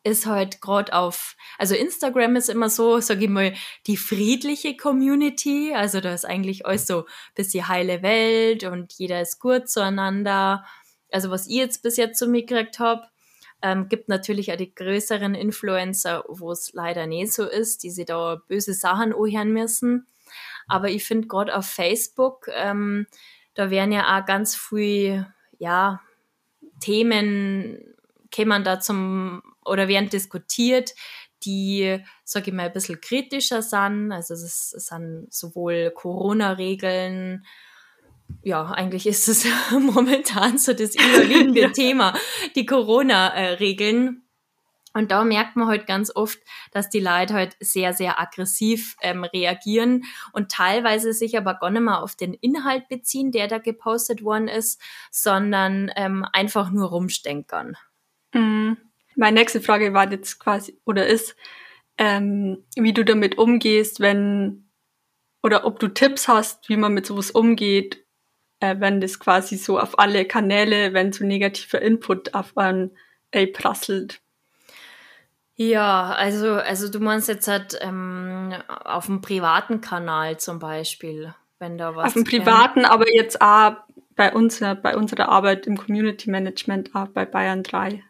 [0.04, 3.54] ist halt gerade auf, also Instagram ist immer so, sag ich mal,
[3.86, 5.72] die friedliche Community.
[5.74, 10.64] Also da ist eigentlich alles so ein bisschen heile Welt und jeder ist gut zueinander.
[11.10, 13.02] Also was ich jetzt bis jetzt so mitgekriegt habe,
[13.62, 18.06] ähm, gibt natürlich auch die größeren Influencer, wo es leider nicht so ist, die sich
[18.06, 20.06] da böse Sachen anhören müssen.
[20.66, 23.06] Aber ich finde gerade auf Facebook, ähm,
[23.54, 25.26] da werden ja auch ganz viel,
[25.58, 26.00] ja,
[26.80, 27.94] Themen
[28.30, 30.94] kämen da zum oder werden diskutiert,
[31.44, 34.12] die, sage ich mal, ein bisschen kritischer sind.
[34.12, 37.44] Also es, sind sowohl Corona-Regeln,
[38.42, 41.68] ja, eigentlich ist es momentan so das überwiegende ja.
[41.70, 42.14] Thema,
[42.54, 44.22] die Corona-Regeln.
[44.94, 46.38] Und da merkt man halt ganz oft,
[46.70, 51.80] dass die Leute halt sehr, sehr aggressiv ähm, reagieren und teilweise sich aber gar nicht
[51.80, 57.78] mehr auf den Inhalt beziehen, der da gepostet worden ist, sondern ähm, einfach nur rumstenkern.
[58.34, 58.76] Mhm.
[59.16, 61.36] Meine nächste Frage war jetzt quasi oder ist,
[61.98, 64.68] ähm, wie du damit umgehst, wenn
[65.42, 68.04] oder ob du Tipps hast, wie man mit sowas umgeht,
[68.60, 72.92] äh, wenn das quasi so auf alle Kanäle, wenn so negativer Input auf einen
[73.32, 74.20] ey, prasselt.
[75.54, 81.76] Ja, also, also du meinst jetzt halt ähm, auf dem privaten Kanal zum Beispiel, wenn
[81.76, 82.06] da was.
[82.06, 83.76] Auf dem privaten, aber jetzt auch
[84.16, 88.02] bei uns, bei unserer Arbeit im Community Management, auch bei Bayern 3.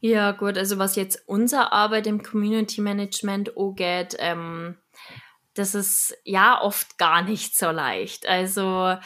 [0.00, 4.76] Ja, gut, also was jetzt unsere Arbeit im Community Management angeht, ähm,
[5.54, 8.26] das ist ja oft gar nicht so leicht.
[8.26, 8.96] Also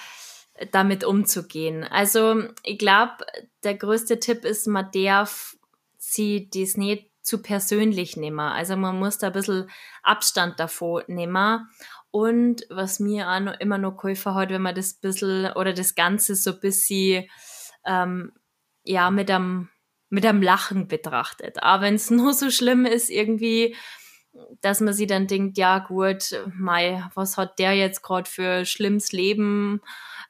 [0.73, 1.85] damit umzugehen.
[1.85, 3.25] Also ich glaube,
[3.63, 5.57] der größte Tipp ist, man darf
[5.97, 8.41] sie das nicht zu persönlich nehmen.
[8.41, 9.71] Also man muss da ein bisschen
[10.03, 11.69] Abstand davor nehmen.
[12.11, 15.95] Und was mir auch noch, immer noch geholfen hat, wenn man das bisschen oder das
[15.95, 17.27] Ganze so ein bisschen
[17.87, 18.33] ähm,
[18.83, 19.69] ja, mit einem,
[20.11, 21.63] mit einem Lachen betrachtet.
[21.63, 23.77] Aber wenn es nur so schlimm ist, irgendwie,
[24.61, 29.13] dass man sich dann denkt, ja gut, Mai, was hat der jetzt gerade für schlimmes
[29.13, 29.81] Leben?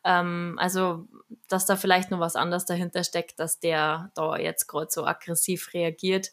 [0.04, 1.08] Ähm, also,
[1.48, 5.74] dass da vielleicht noch was anderes dahinter steckt, dass der da jetzt gerade so aggressiv
[5.74, 6.30] reagiert.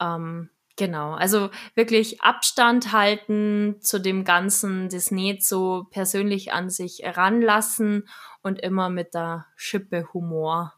[0.00, 7.02] Ähm, genau, also wirklich Abstand halten zu dem Ganzen, das nicht so persönlich an sich
[7.04, 8.08] ranlassen
[8.42, 10.77] und immer mit der Schippe Humor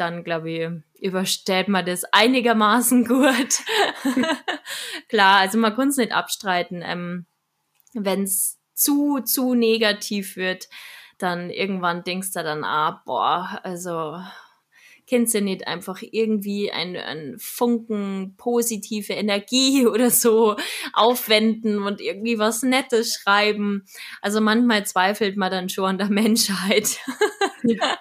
[0.00, 0.68] dann glaube ich,
[1.00, 3.60] übersteht man das einigermaßen gut.
[5.08, 6.82] Klar, also man kann es nicht abstreiten.
[6.84, 7.26] Ähm,
[7.92, 10.68] Wenn es zu, zu negativ wird,
[11.18, 14.16] dann irgendwann denkst du dann, ah, boah, also
[15.10, 20.56] kennst du nicht einfach irgendwie ein, ein Funken positive Energie oder so
[20.92, 23.84] aufwenden und irgendwie was Nettes schreiben.
[24.22, 27.00] Also manchmal zweifelt man dann schon an der Menschheit.
[27.62, 27.98] Ja.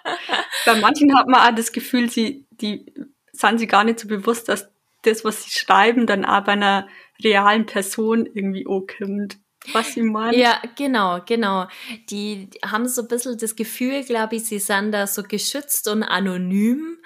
[0.66, 2.86] Bei manchen hat man auch das Gefühl, sie, die
[3.32, 4.70] sind sich gar nicht so bewusst, dass
[5.04, 6.88] das, was sie schreiben, dann auch bei einer
[7.24, 9.38] realen Person irgendwie ankommt
[9.74, 10.36] was sie meint.
[10.36, 11.68] Ja, genau, genau.
[12.10, 16.04] Die haben so ein bisschen das Gefühl, glaube ich, sie sind da so geschützt und
[16.04, 16.98] anonym.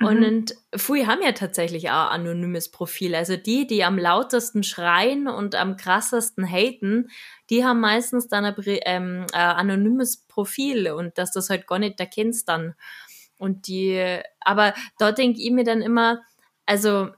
[0.00, 0.06] Mhm.
[0.06, 3.14] Und viele haben ja tatsächlich auch anonymes Profil.
[3.14, 7.10] Also die, die am lautesten schreien und am krassesten haten,
[7.50, 12.00] die haben meistens dann ein, ähm, ein anonymes Profil und dass das halt gar nicht
[12.00, 12.74] erkennst dann.
[13.38, 16.22] Und die, aber da denke ich mir dann immer,
[16.66, 17.08] also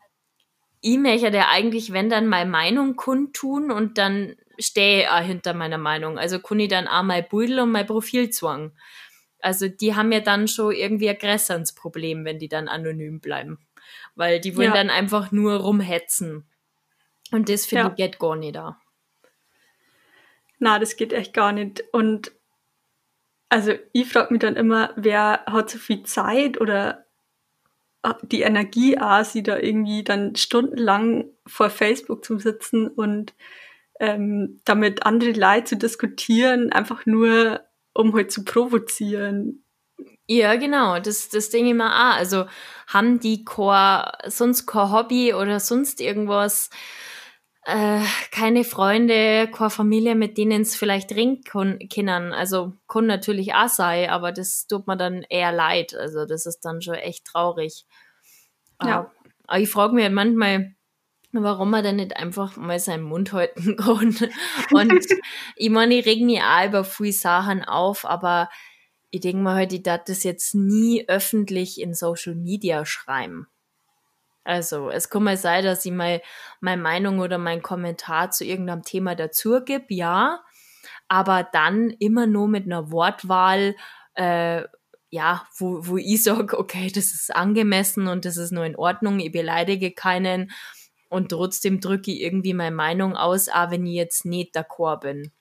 [0.81, 5.79] ich möchte ja eigentlich, wenn dann mal Meinung kundtun und dann stehe auch hinter meiner
[5.79, 6.19] Meinung.
[6.19, 8.73] Also kann ich dann auch mein Beutel und mein Profil zwang.
[9.41, 13.59] Also die haben ja dann schon irgendwie ein größeres Problem, wenn die dann anonym bleiben.
[14.15, 14.75] Weil die wollen ja.
[14.75, 16.47] dann einfach nur rumhetzen.
[17.33, 17.91] Und das finde ja.
[17.91, 18.81] ich geht gar nicht da.
[20.59, 21.85] Na, das geht echt gar nicht.
[21.93, 22.33] Und
[23.49, 27.07] also ich frage mich dann immer, wer hat so viel Zeit oder
[28.23, 33.35] die Energie, auch, sie da irgendwie dann stundenlang vor Facebook zu sitzen und
[33.99, 37.61] ähm, damit andere Leute zu diskutieren, einfach nur,
[37.97, 39.65] um halt zu provozieren.
[40.29, 42.17] Ja, genau, das, das Ding immer auch.
[42.17, 42.47] Also
[42.89, 46.71] haben die kein, sonst kein Hobby oder sonst irgendwas,
[47.63, 52.33] äh, keine Freunde, keine Familie, mit denen es vielleicht ringen können.
[52.33, 55.95] Also kann natürlich auch sein, aber das tut mir dann eher leid.
[55.95, 57.87] Also das ist dann schon echt traurig.
[58.83, 59.11] Ja.
[59.47, 60.76] Aber ich frage mich manchmal,
[61.43, 64.17] warum er denn nicht einfach mal seinen Mund halten kann.
[64.73, 65.07] Und
[65.57, 68.49] ich meine, ich reg mich auch über viele Sachen auf, aber
[69.11, 73.49] ich denke mal halt, ich darf das jetzt nie öffentlich in Social Media schreiben.
[74.45, 76.23] Also, es kann mal sein, dass ich mal
[76.61, 80.41] meine Meinung oder meinen Kommentar zu irgendeinem Thema dazu gebe, ja,
[81.09, 83.75] aber dann immer nur mit einer Wortwahl,
[84.15, 84.63] äh,
[85.11, 89.19] ja, wo, wo ich sage, okay, das ist angemessen und das ist nur in Ordnung,
[89.19, 90.53] ich beleidige keinen
[91.09, 95.33] und trotzdem drücke ich irgendwie meine Meinung aus, auch wenn ich jetzt nicht d'accord bin.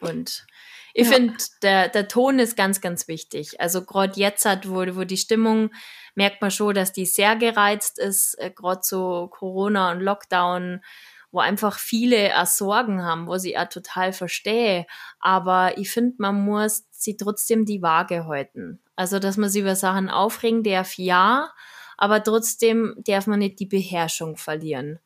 [0.00, 0.46] Und
[0.94, 1.14] ich ja.
[1.14, 3.60] finde, der, der Ton ist ganz, ganz wichtig.
[3.60, 5.70] Also gerade jetzt hat, wo, wo die Stimmung,
[6.14, 10.82] merkt man schon, dass die sehr gereizt ist, äh, gerade so Corona und Lockdown,
[11.30, 14.86] wo einfach viele auch Sorgen haben, wo ich auch total verstehe.
[15.18, 18.80] Aber ich finde, man muss sie trotzdem die Waage halten.
[18.96, 21.50] Also, dass man sich über Sachen aufregen darf, ja,
[21.96, 24.98] aber trotzdem darf man nicht die Beherrschung verlieren.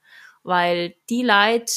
[0.42, 1.72] Weil die Leute,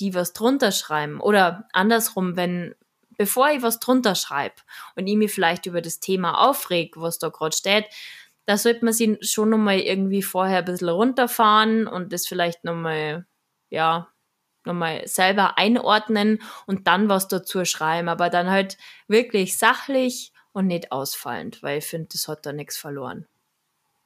[0.00, 2.74] die was drunter schreiben, oder andersrum, wenn,
[3.18, 4.56] bevor ich was drunter schreibe
[4.96, 7.86] und ich mich vielleicht über das Thema aufreg, was da gerade steht,
[8.46, 13.26] da sollte man sich schon nochmal irgendwie vorher ein bisschen runterfahren und das vielleicht nochmal,
[13.70, 14.08] ja,
[14.64, 20.92] nochmal selber einordnen und dann was dazu schreiben, aber dann halt wirklich sachlich und nicht
[20.92, 23.26] ausfallend, weil ich finde, das hat da nichts verloren.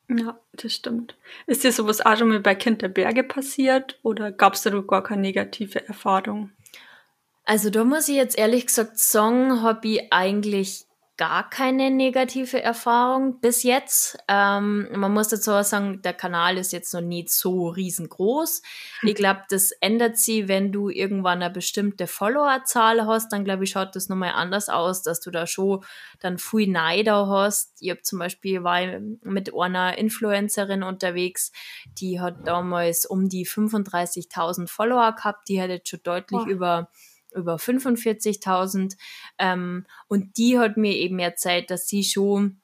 [0.09, 1.17] Ja, das stimmt.
[1.47, 4.71] Ist dir sowas auch schon mal bei Kind der Berge passiert oder gab es da
[4.71, 6.51] gar keine negative Erfahrung?
[7.45, 10.87] Also da muss ich jetzt ehrlich gesagt sagen, habe ich eigentlich
[11.17, 14.19] gar keine negative Erfahrung bis jetzt.
[14.29, 18.61] Ähm, man muss dazu auch sagen, der Kanal ist jetzt noch nicht so riesengroß.
[19.03, 23.71] Ich glaube, das ändert sich, wenn du irgendwann eine bestimmte Followerzahl hast, dann glaube ich,
[23.71, 25.83] schaut das nochmal anders aus, dass du da schon
[26.21, 27.73] dann viel Neider hast.
[27.81, 28.81] Ich habe zum Beispiel war
[29.23, 31.51] mit einer Influencerin unterwegs,
[31.99, 36.49] die hat damals um die 35.000 Follower gehabt, die hat jetzt schon deutlich oh.
[36.49, 36.89] über
[37.37, 38.97] über 45.000.
[39.39, 42.61] Ähm, und die hat mir eben erzählt, dass sie schon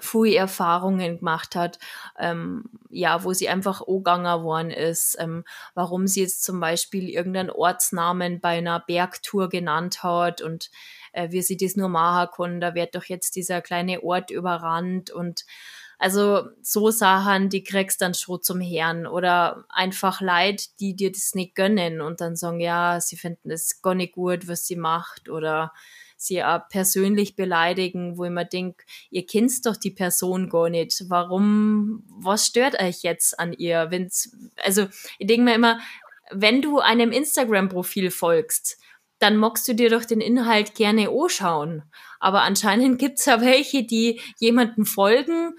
[0.00, 1.78] viele Erfahrungen gemacht hat,
[2.18, 5.44] ähm, ja, wo sie einfach O-Ganger worden ist, ähm,
[5.74, 10.70] warum sie jetzt zum Beispiel irgendeinen Ortsnamen bei einer Bergtour genannt hat und
[11.12, 15.10] äh, wie sie das nur machen kann, da wird doch jetzt dieser kleine Ort überrannt
[15.10, 15.44] und
[15.98, 21.34] also so Sachen, die kriegst dann schon zum Herrn oder einfach Leid, die dir das
[21.34, 25.28] nicht gönnen und dann sagen, ja, sie finden es gar nicht gut, was sie macht
[25.28, 25.72] oder
[26.16, 31.04] sie auch persönlich beleidigen, wo ich mir denke, ihr kennt doch die Person gar nicht.
[31.08, 33.86] Warum, was stört euch jetzt an ihr?
[33.90, 34.86] Wenn's, also
[35.18, 35.80] ich denke mir immer,
[36.30, 38.78] wenn du einem Instagram-Profil folgst,
[39.18, 41.82] dann magst du dir doch den Inhalt gerne anschauen.
[42.20, 45.54] Aber anscheinend gibt's ja welche, die jemanden folgen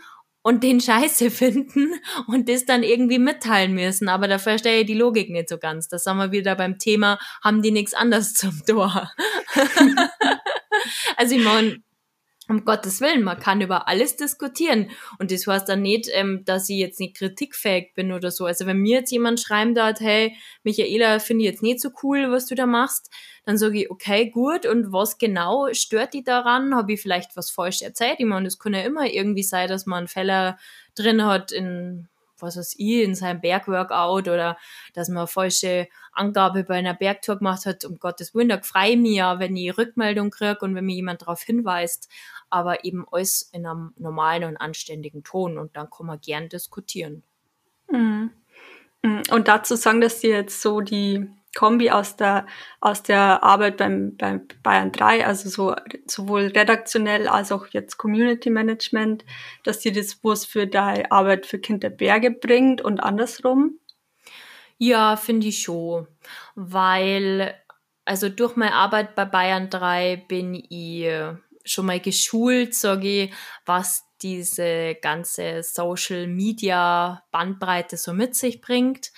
[0.49, 1.93] und den Scheiße finden
[2.25, 4.09] und das dann irgendwie mitteilen müssen.
[4.09, 5.87] Aber da verstehe ich die Logik nicht so ganz.
[5.87, 9.11] Da sind wir wieder beim Thema, haben die nichts anderes zum Tor.
[11.17, 11.77] also ich meine,
[12.49, 14.89] um Gottes Willen, man kann über alles diskutieren.
[15.19, 18.45] Und das heißt dann nicht, ähm, dass ich jetzt nicht kritikfähig bin oder so.
[18.45, 22.31] Also wenn mir jetzt jemand schreiben hat, hey, Michaela, finde ich jetzt nicht so cool,
[22.31, 23.11] was du da machst,
[23.45, 24.65] dann sage ich, okay, gut.
[24.65, 26.75] Und was genau stört die daran?
[26.75, 28.15] Habe ich vielleicht was falsch erzählt?
[28.17, 30.57] Ich meine, das kann ja immer irgendwie sein, dass man einen Fehler
[30.95, 32.09] drin hat in
[32.41, 34.57] was weiß ich, in seinem Bergworkout oder
[34.93, 38.91] dass man eine falsche Angabe bei einer Bergtour gemacht hat, um Gottes Willen, da freue
[38.91, 42.09] ich mich ja, wenn ich Rückmeldung kriege und wenn mir jemand darauf hinweist,
[42.49, 47.23] aber eben alles in einem normalen und anständigen Ton und dann kann man gern diskutieren.
[47.91, 48.31] Mhm.
[49.03, 49.23] mhm.
[49.31, 52.45] Und dazu sagen, dass die jetzt so die Kombi aus der,
[52.79, 55.75] aus der Arbeit beim, beim Bayern 3, also so,
[56.05, 59.25] sowohl redaktionell als auch jetzt Community Management,
[59.63, 63.79] dass dir das was für deine Arbeit für Kinderberge bringt und andersrum?
[64.77, 66.07] Ja, finde ich schon,
[66.55, 67.55] weil,
[68.05, 71.11] also durch meine Arbeit bei Bayern 3 bin ich
[71.69, 73.33] schon mal geschult, sage ich,
[73.65, 79.11] was diese ganze Social Media Bandbreite so mit sich bringt.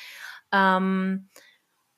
[0.52, 1.30] Ähm,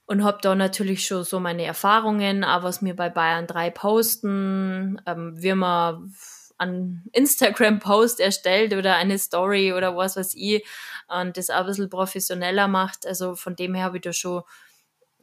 [0.05, 5.01] und habe da natürlich schon so meine Erfahrungen, auch was mir bei Bayern 3 posten,
[5.05, 6.13] ähm, wie man
[6.57, 10.65] an Instagram Post erstellt oder eine Story oder was weiß ich
[11.07, 13.05] und das auch ein bisschen professioneller macht.
[13.05, 14.43] Also von dem her habe ich da schon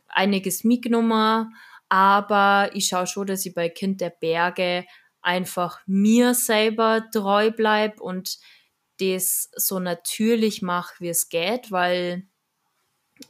[0.08, 1.54] einiges mitgenommen,
[1.88, 4.86] aber ich schaue schon, dass ich bei Kind der Berge
[5.22, 8.38] einfach mir selber treu bleib und
[9.00, 12.26] das so natürlich mache, wie es geht, weil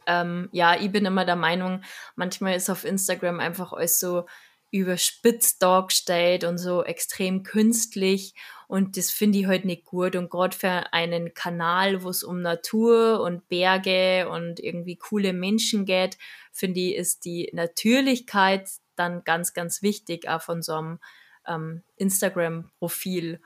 [0.06, 1.82] ähm, ja, ich bin immer der Meinung,
[2.16, 4.26] manchmal ist auf Instagram einfach alles so
[4.72, 8.34] überspitzt dargestellt und so extrem künstlich
[8.68, 12.40] und das finde ich halt nicht gut und gerade für einen Kanal, wo es um
[12.40, 16.18] Natur und Berge und irgendwie coole Menschen geht,
[16.52, 21.00] finde ich, ist die Natürlichkeit dann ganz, ganz wichtig, auch von so einem
[21.46, 23.40] ähm, Instagram-Profil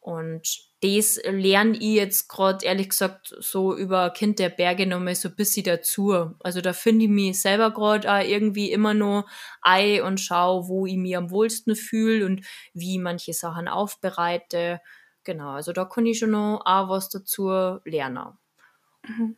[0.00, 0.42] und
[0.80, 5.36] das lerne ich jetzt gerade, ehrlich gesagt, so über Kind der Berge nochmal so ein
[5.36, 6.34] bisschen dazu.
[6.40, 9.28] Also da finde ich mich selber gerade auch irgendwie immer noch
[9.60, 14.80] ein und schaue, wo ich mich am wohlsten fühle und wie ich manche Sachen aufbereite.
[15.22, 17.48] Genau, also da kann ich schon noch auch was dazu
[17.84, 18.38] lernen.
[19.06, 19.36] Mhm.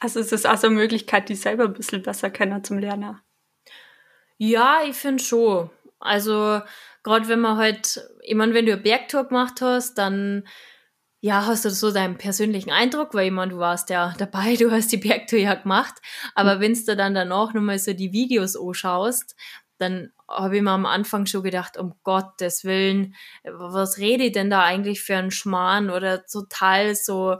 [0.00, 3.20] Also es ist also eine Möglichkeit, die selber ein bisschen besser kennen zum Lernen.
[4.38, 5.70] Ja, ich finde schon.
[6.00, 6.62] Also
[7.02, 10.44] gerade wenn man halt, ich meine, wenn du eine Bergtour gemacht hast, dann
[11.22, 14.70] ja, hast du so deinen persönlichen Eindruck, weil ich meine, du warst ja dabei, du
[14.70, 15.94] hast die Bergtour ja gemacht,
[16.34, 16.60] aber mhm.
[16.60, 19.36] wenn du dann danach nochmal so die Videos anschaust,
[19.78, 24.50] dann habe ich mir am Anfang schon gedacht, um Gottes Willen, was rede ich denn
[24.50, 27.36] da eigentlich für einen Schmarrn oder total so,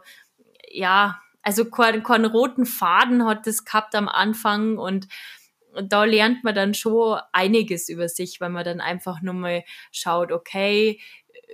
[0.68, 5.06] ja, also keinen, keinen roten Faden hat das gehabt am Anfang und
[5.82, 10.32] da lernt man dann schon einiges über sich, weil man dann einfach nur mal schaut,
[10.32, 10.98] okay,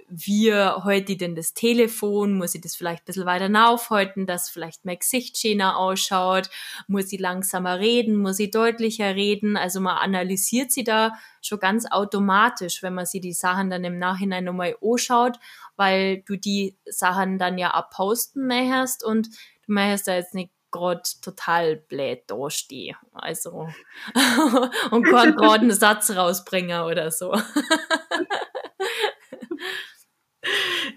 [0.08, 2.34] wie heute ich denn das Telefon?
[2.34, 6.48] Muss ich das vielleicht ein bisschen weiter aufhalten, dass vielleicht mein Gesicht schöner ausschaut?
[6.86, 8.16] Muss ich langsamer reden?
[8.16, 9.56] Muss ich deutlicher reden?
[9.56, 11.12] Also man analysiert sie da
[11.42, 15.38] schon ganz automatisch, wenn man sich die Sachen dann im Nachhinein nochmal anschaut,
[15.76, 19.28] weil du die Sachen dann ja abposten möchtest und
[19.66, 22.96] du möchtest da jetzt nicht gerade total blöd dastehe.
[23.12, 23.68] Also,
[24.90, 27.34] und kann gerade einen Satz rausbringen oder so.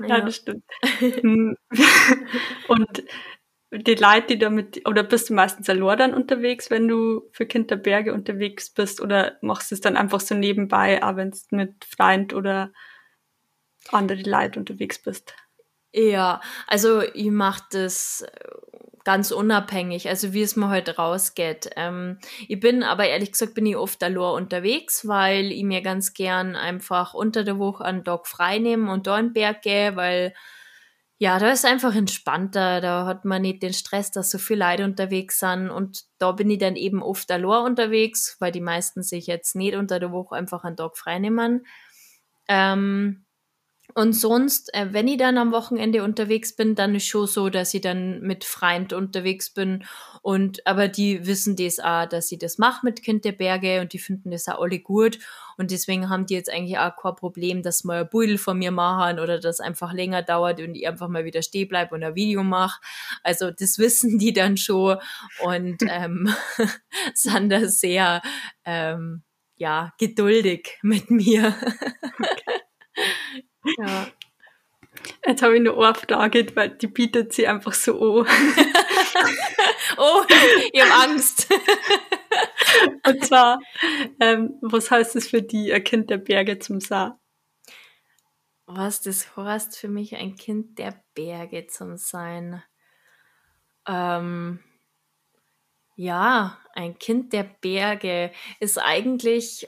[0.07, 0.63] ja, das stimmt.
[0.99, 1.55] Hm.
[2.67, 3.03] und
[3.71, 8.13] die Leute, die damit, oder bist du meistens allein dann unterwegs, wenn du für Kinderberge
[8.13, 12.33] unterwegs bist, oder machst du es dann einfach so nebenbei, auch wenn du mit Freund
[12.33, 12.71] oder
[13.91, 15.35] andere Leute unterwegs bist?
[15.93, 18.25] Ja, also ich mache das
[19.05, 21.69] ganz unabhängig, also wie es mir heute halt rausgeht.
[21.77, 26.13] Ähm, ich bin aber ehrlich gesagt, bin ich oft allein unterwegs, weil ich mir ganz
[26.13, 30.33] gern einfach unter der Woche einen Tag frei nehme und da einen Berg gehe, weil
[31.19, 34.85] Ja, da ist einfach entspannter, da hat man nicht den Stress, dass so viele Leute
[34.85, 39.27] unterwegs sind und da bin ich dann eben oft allein unterwegs, weil die meisten sich
[39.27, 41.65] jetzt nicht unter der Woche einfach einen Tag frei nehmen.
[42.49, 43.25] Ähm,
[43.95, 47.73] und sonst, äh, wenn ich dann am Wochenende unterwegs bin, dann ist schon so, dass
[47.73, 49.83] ich dann mit Freund unterwegs bin.
[50.21, 53.93] Und aber die wissen das auch, dass ich das mache mit Kind der Berge und
[53.93, 55.19] die finden das auch alle gut.
[55.57, 58.71] Und deswegen haben die jetzt eigentlich auch kein Problem, dass mal ein Beutel von mir
[58.71, 62.15] machen oder das einfach länger dauert und ich einfach mal wieder stehen bleibe und ein
[62.15, 62.79] Video mache.
[63.23, 64.97] Also das wissen die dann schon
[65.43, 66.33] und ähm,
[67.13, 68.21] sind da sehr
[68.65, 69.23] ähm,
[69.57, 71.55] ja, geduldig mit mir.
[73.63, 74.07] Ja.
[75.25, 78.27] Jetzt habe ich eine Ohrfrage, weil die bietet sie einfach so an.
[79.97, 80.23] oh,
[80.71, 81.47] ich habe Angst.
[83.05, 83.59] Und zwar,
[84.19, 87.13] ähm, was heißt es für die, ein Kind der Berge zum sein?
[88.65, 92.63] Was das heißt für mich, ein Kind der Berge zum sein?
[93.87, 94.59] Ähm,
[95.95, 99.67] ja, ein Kind der Berge ist eigentlich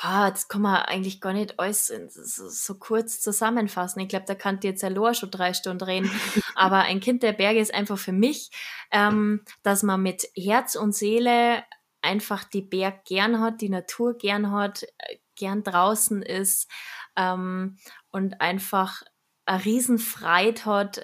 [0.00, 4.00] Boah, das kann man eigentlich gar nicht alles so, so kurz zusammenfassen.
[4.00, 6.10] Ich glaube, da kann jetzt ja Lor schon drei Stunden reden.
[6.54, 8.50] Aber ein Kind der Berge ist einfach für mich,
[8.90, 11.64] ähm, dass man mit Herz und Seele
[12.02, 16.70] einfach die Berg gern hat, die Natur gern hat, äh, gern draußen ist
[17.16, 17.78] ähm,
[18.10, 19.02] und einfach
[19.44, 21.00] eine Riesenfreude hat,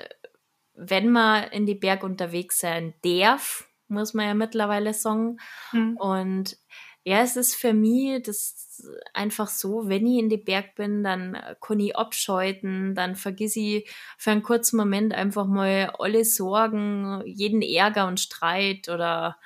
[0.74, 5.38] wenn man in die Berg unterwegs sein darf, muss man ja mittlerweile sagen.
[5.72, 5.96] Mhm.
[5.98, 6.56] Und
[7.04, 11.36] ja, es ist für mich das einfach so, wenn ich in die Berg bin, dann
[11.60, 17.62] kann ich abschalten, dann vergiss ich für einen kurzen Moment einfach mal alle Sorgen, jeden
[17.62, 19.38] Ärger und Streit oder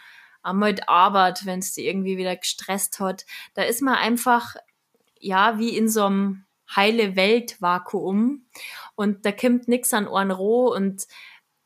[0.43, 3.25] einmal die Arbeit, wenn es die irgendwie wieder gestresst hat.
[3.55, 4.57] Da ist man einfach,
[5.19, 6.45] ja, wie in so einem
[6.75, 8.47] heile Welt-Vakuum
[8.97, 11.07] und da kommt nichts an Ohren roh und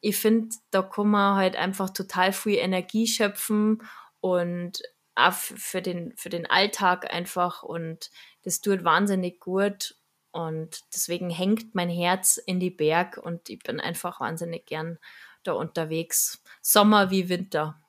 [0.00, 3.82] ich finde, da kann man halt einfach total viel Energie schöpfen
[4.20, 4.82] und
[5.14, 8.10] auch für den, für den Alltag einfach und
[8.42, 9.96] das tut wahnsinnig gut
[10.32, 14.98] und deswegen hängt mein Herz in die Berg und ich bin einfach wahnsinnig gern
[15.42, 16.42] da unterwegs.
[16.62, 17.80] Sommer wie Winter.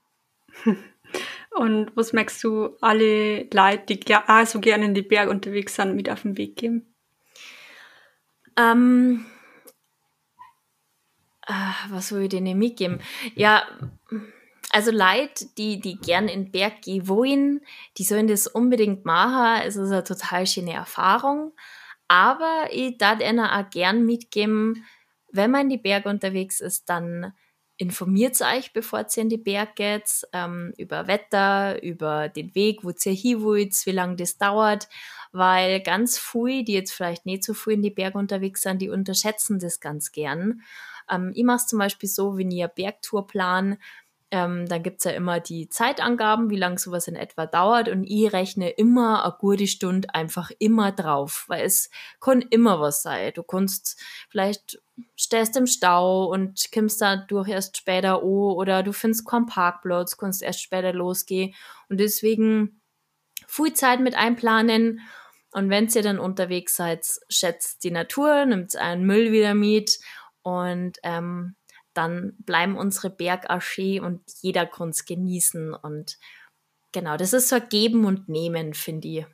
[1.51, 5.95] Und was merkst du alle Leute, die auch so gerne in die Berge unterwegs sind,
[5.95, 6.95] mit auf den Weg geben?
[8.55, 9.25] Ähm,
[11.45, 11.53] äh,
[11.89, 13.01] was soll ich denen mitgeben?
[13.35, 13.67] Ja,
[14.71, 17.61] also Leute, die, die gern in den Berg gehen wollen,
[17.97, 19.61] die sollen das unbedingt machen.
[19.65, 21.53] Es ist eine total schöne Erfahrung.
[22.07, 24.85] Aber ich darf ihnen auch gern mitgeben,
[25.31, 27.33] wenn man in die Berge unterwegs ist, dann
[27.77, 32.91] informiert euch, bevor ihr in die Berg geht, ähm, über Wetter, über den Weg, wo
[32.91, 34.87] ihr hin wollt, wie lange das dauert,
[35.31, 38.89] weil ganz viele, die jetzt vielleicht nicht so viel in die Berge unterwegs sind, die
[38.89, 40.61] unterschätzen das ganz gern.
[41.09, 43.77] Ähm, ich mache es zum Beispiel so, wenn eine Bergtour plan,
[44.31, 47.89] ähm, dann gibt's ja immer die Zeitangaben, wie lange sowas in etwa dauert.
[47.89, 51.89] Und ich rechne immer eine gute Stunde einfach immer drauf, weil es
[52.21, 53.33] kann immer was sein.
[53.35, 54.81] Du kannst vielleicht
[55.15, 60.17] stehst im Stau und kommst da durch erst später an oder du findest keinen Parkplatz,
[60.17, 61.53] kannst erst später losgehen.
[61.89, 62.81] Und deswegen
[63.47, 65.01] viel Zeit mit einplanen.
[65.51, 69.99] Und wenn ihr dann unterwegs seid, schätzt die Natur, nimmt einen Müll wieder mit
[70.43, 71.55] und ähm,
[71.93, 75.73] dann bleiben unsere Bergarchee und jeder kann es genießen.
[75.73, 76.17] Und
[76.91, 79.25] genau, das ist so ein Geben und Nehmen, finde ich.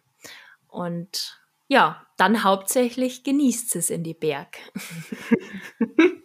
[0.67, 4.57] Und ja, dann hauptsächlich genießt es in die Berg.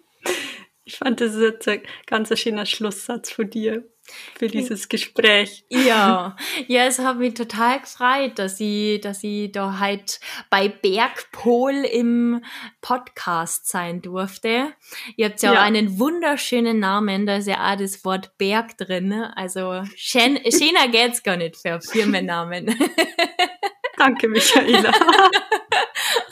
[0.84, 3.91] ich fand, das ist ein ganz schöner Schlusssatz von dir
[4.38, 5.64] für dieses Gespräch.
[5.68, 6.36] Ja,
[6.66, 12.42] ja, es hat mich total gefreut, dass ich, dass ich da halt bei Bergpol im
[12.80, 14.72] Podcast sein durfte.
[15.16, 15.61] Ihr habt ja, ja.
[15.61, 19.09] auch einen wunderschönen Namen, da ist ja auch das Wort Berg drin.
[19.09, 19.36] Ne?
[19.36, 22.66] Also schön, schöner geht's gar nicht für Firmennamen.
[23.98, 24.92] Danke, Michaela.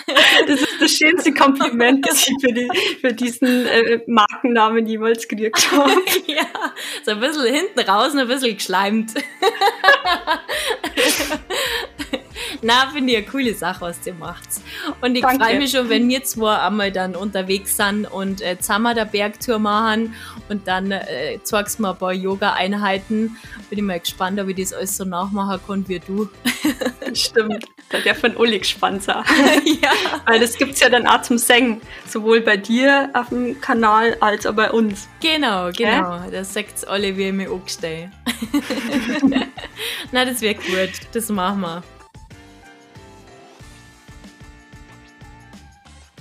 [0.47, 2.69] Das ist das schönste Kompliment, das ich für, die,
[3.01, 5.91] für diesen äh, Markennamen jemals gekriegt habe.
[6.27, 6.47] ja,
[7.05, 9.13] so ein bisschen hinten raus und ein bisschen geschleimt.
[12.63, 14.49] Na, finde ich eine coole Sache, was ihr macht.
[15.01, 18.95] Und ich freue mich schon, wenn wir zwei einmal dann unterwegs sind und äh, zusammen
[18.95, 20.15] der Bergtour machen
[20.49, 23.37] und dann äh, zeigst du mir ein paar Yoga-Einheiten.
[23.71, 26.29] Bin ich mal gespannt, ob ich das alles so nachmachen kann wie du.
[27.15, 27.65] Stimmt.
[27.89, 29.25] Da darf von Uli gespannt sein.
[29.83, 29.91] ja.
[30.27, 31.81] Weil das gibt es ja dann auch zum Singen.
[32.07, 35.09] Sowohl bei dir auf dem Kanal als auch bei uns.
[35.21, 35.87] Genau, genau.
[35.87, 36.27] Ja?
[36.31, 38.11] Da sagt alle, wie ich mich angestellt.
[40.13, 40.91] Na, das wäre gut.
[41.13, 41.83] Das machen wir.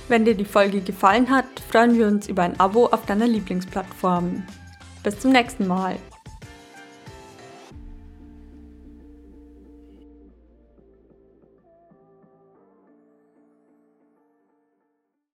[0.09, 4.41] Wenn dir die Folge gefallen hat, freuen wir uns über ein Abo auf deiner Lieblingsplattform.
[5.03, 5.97] Bis zum nächsten Mal.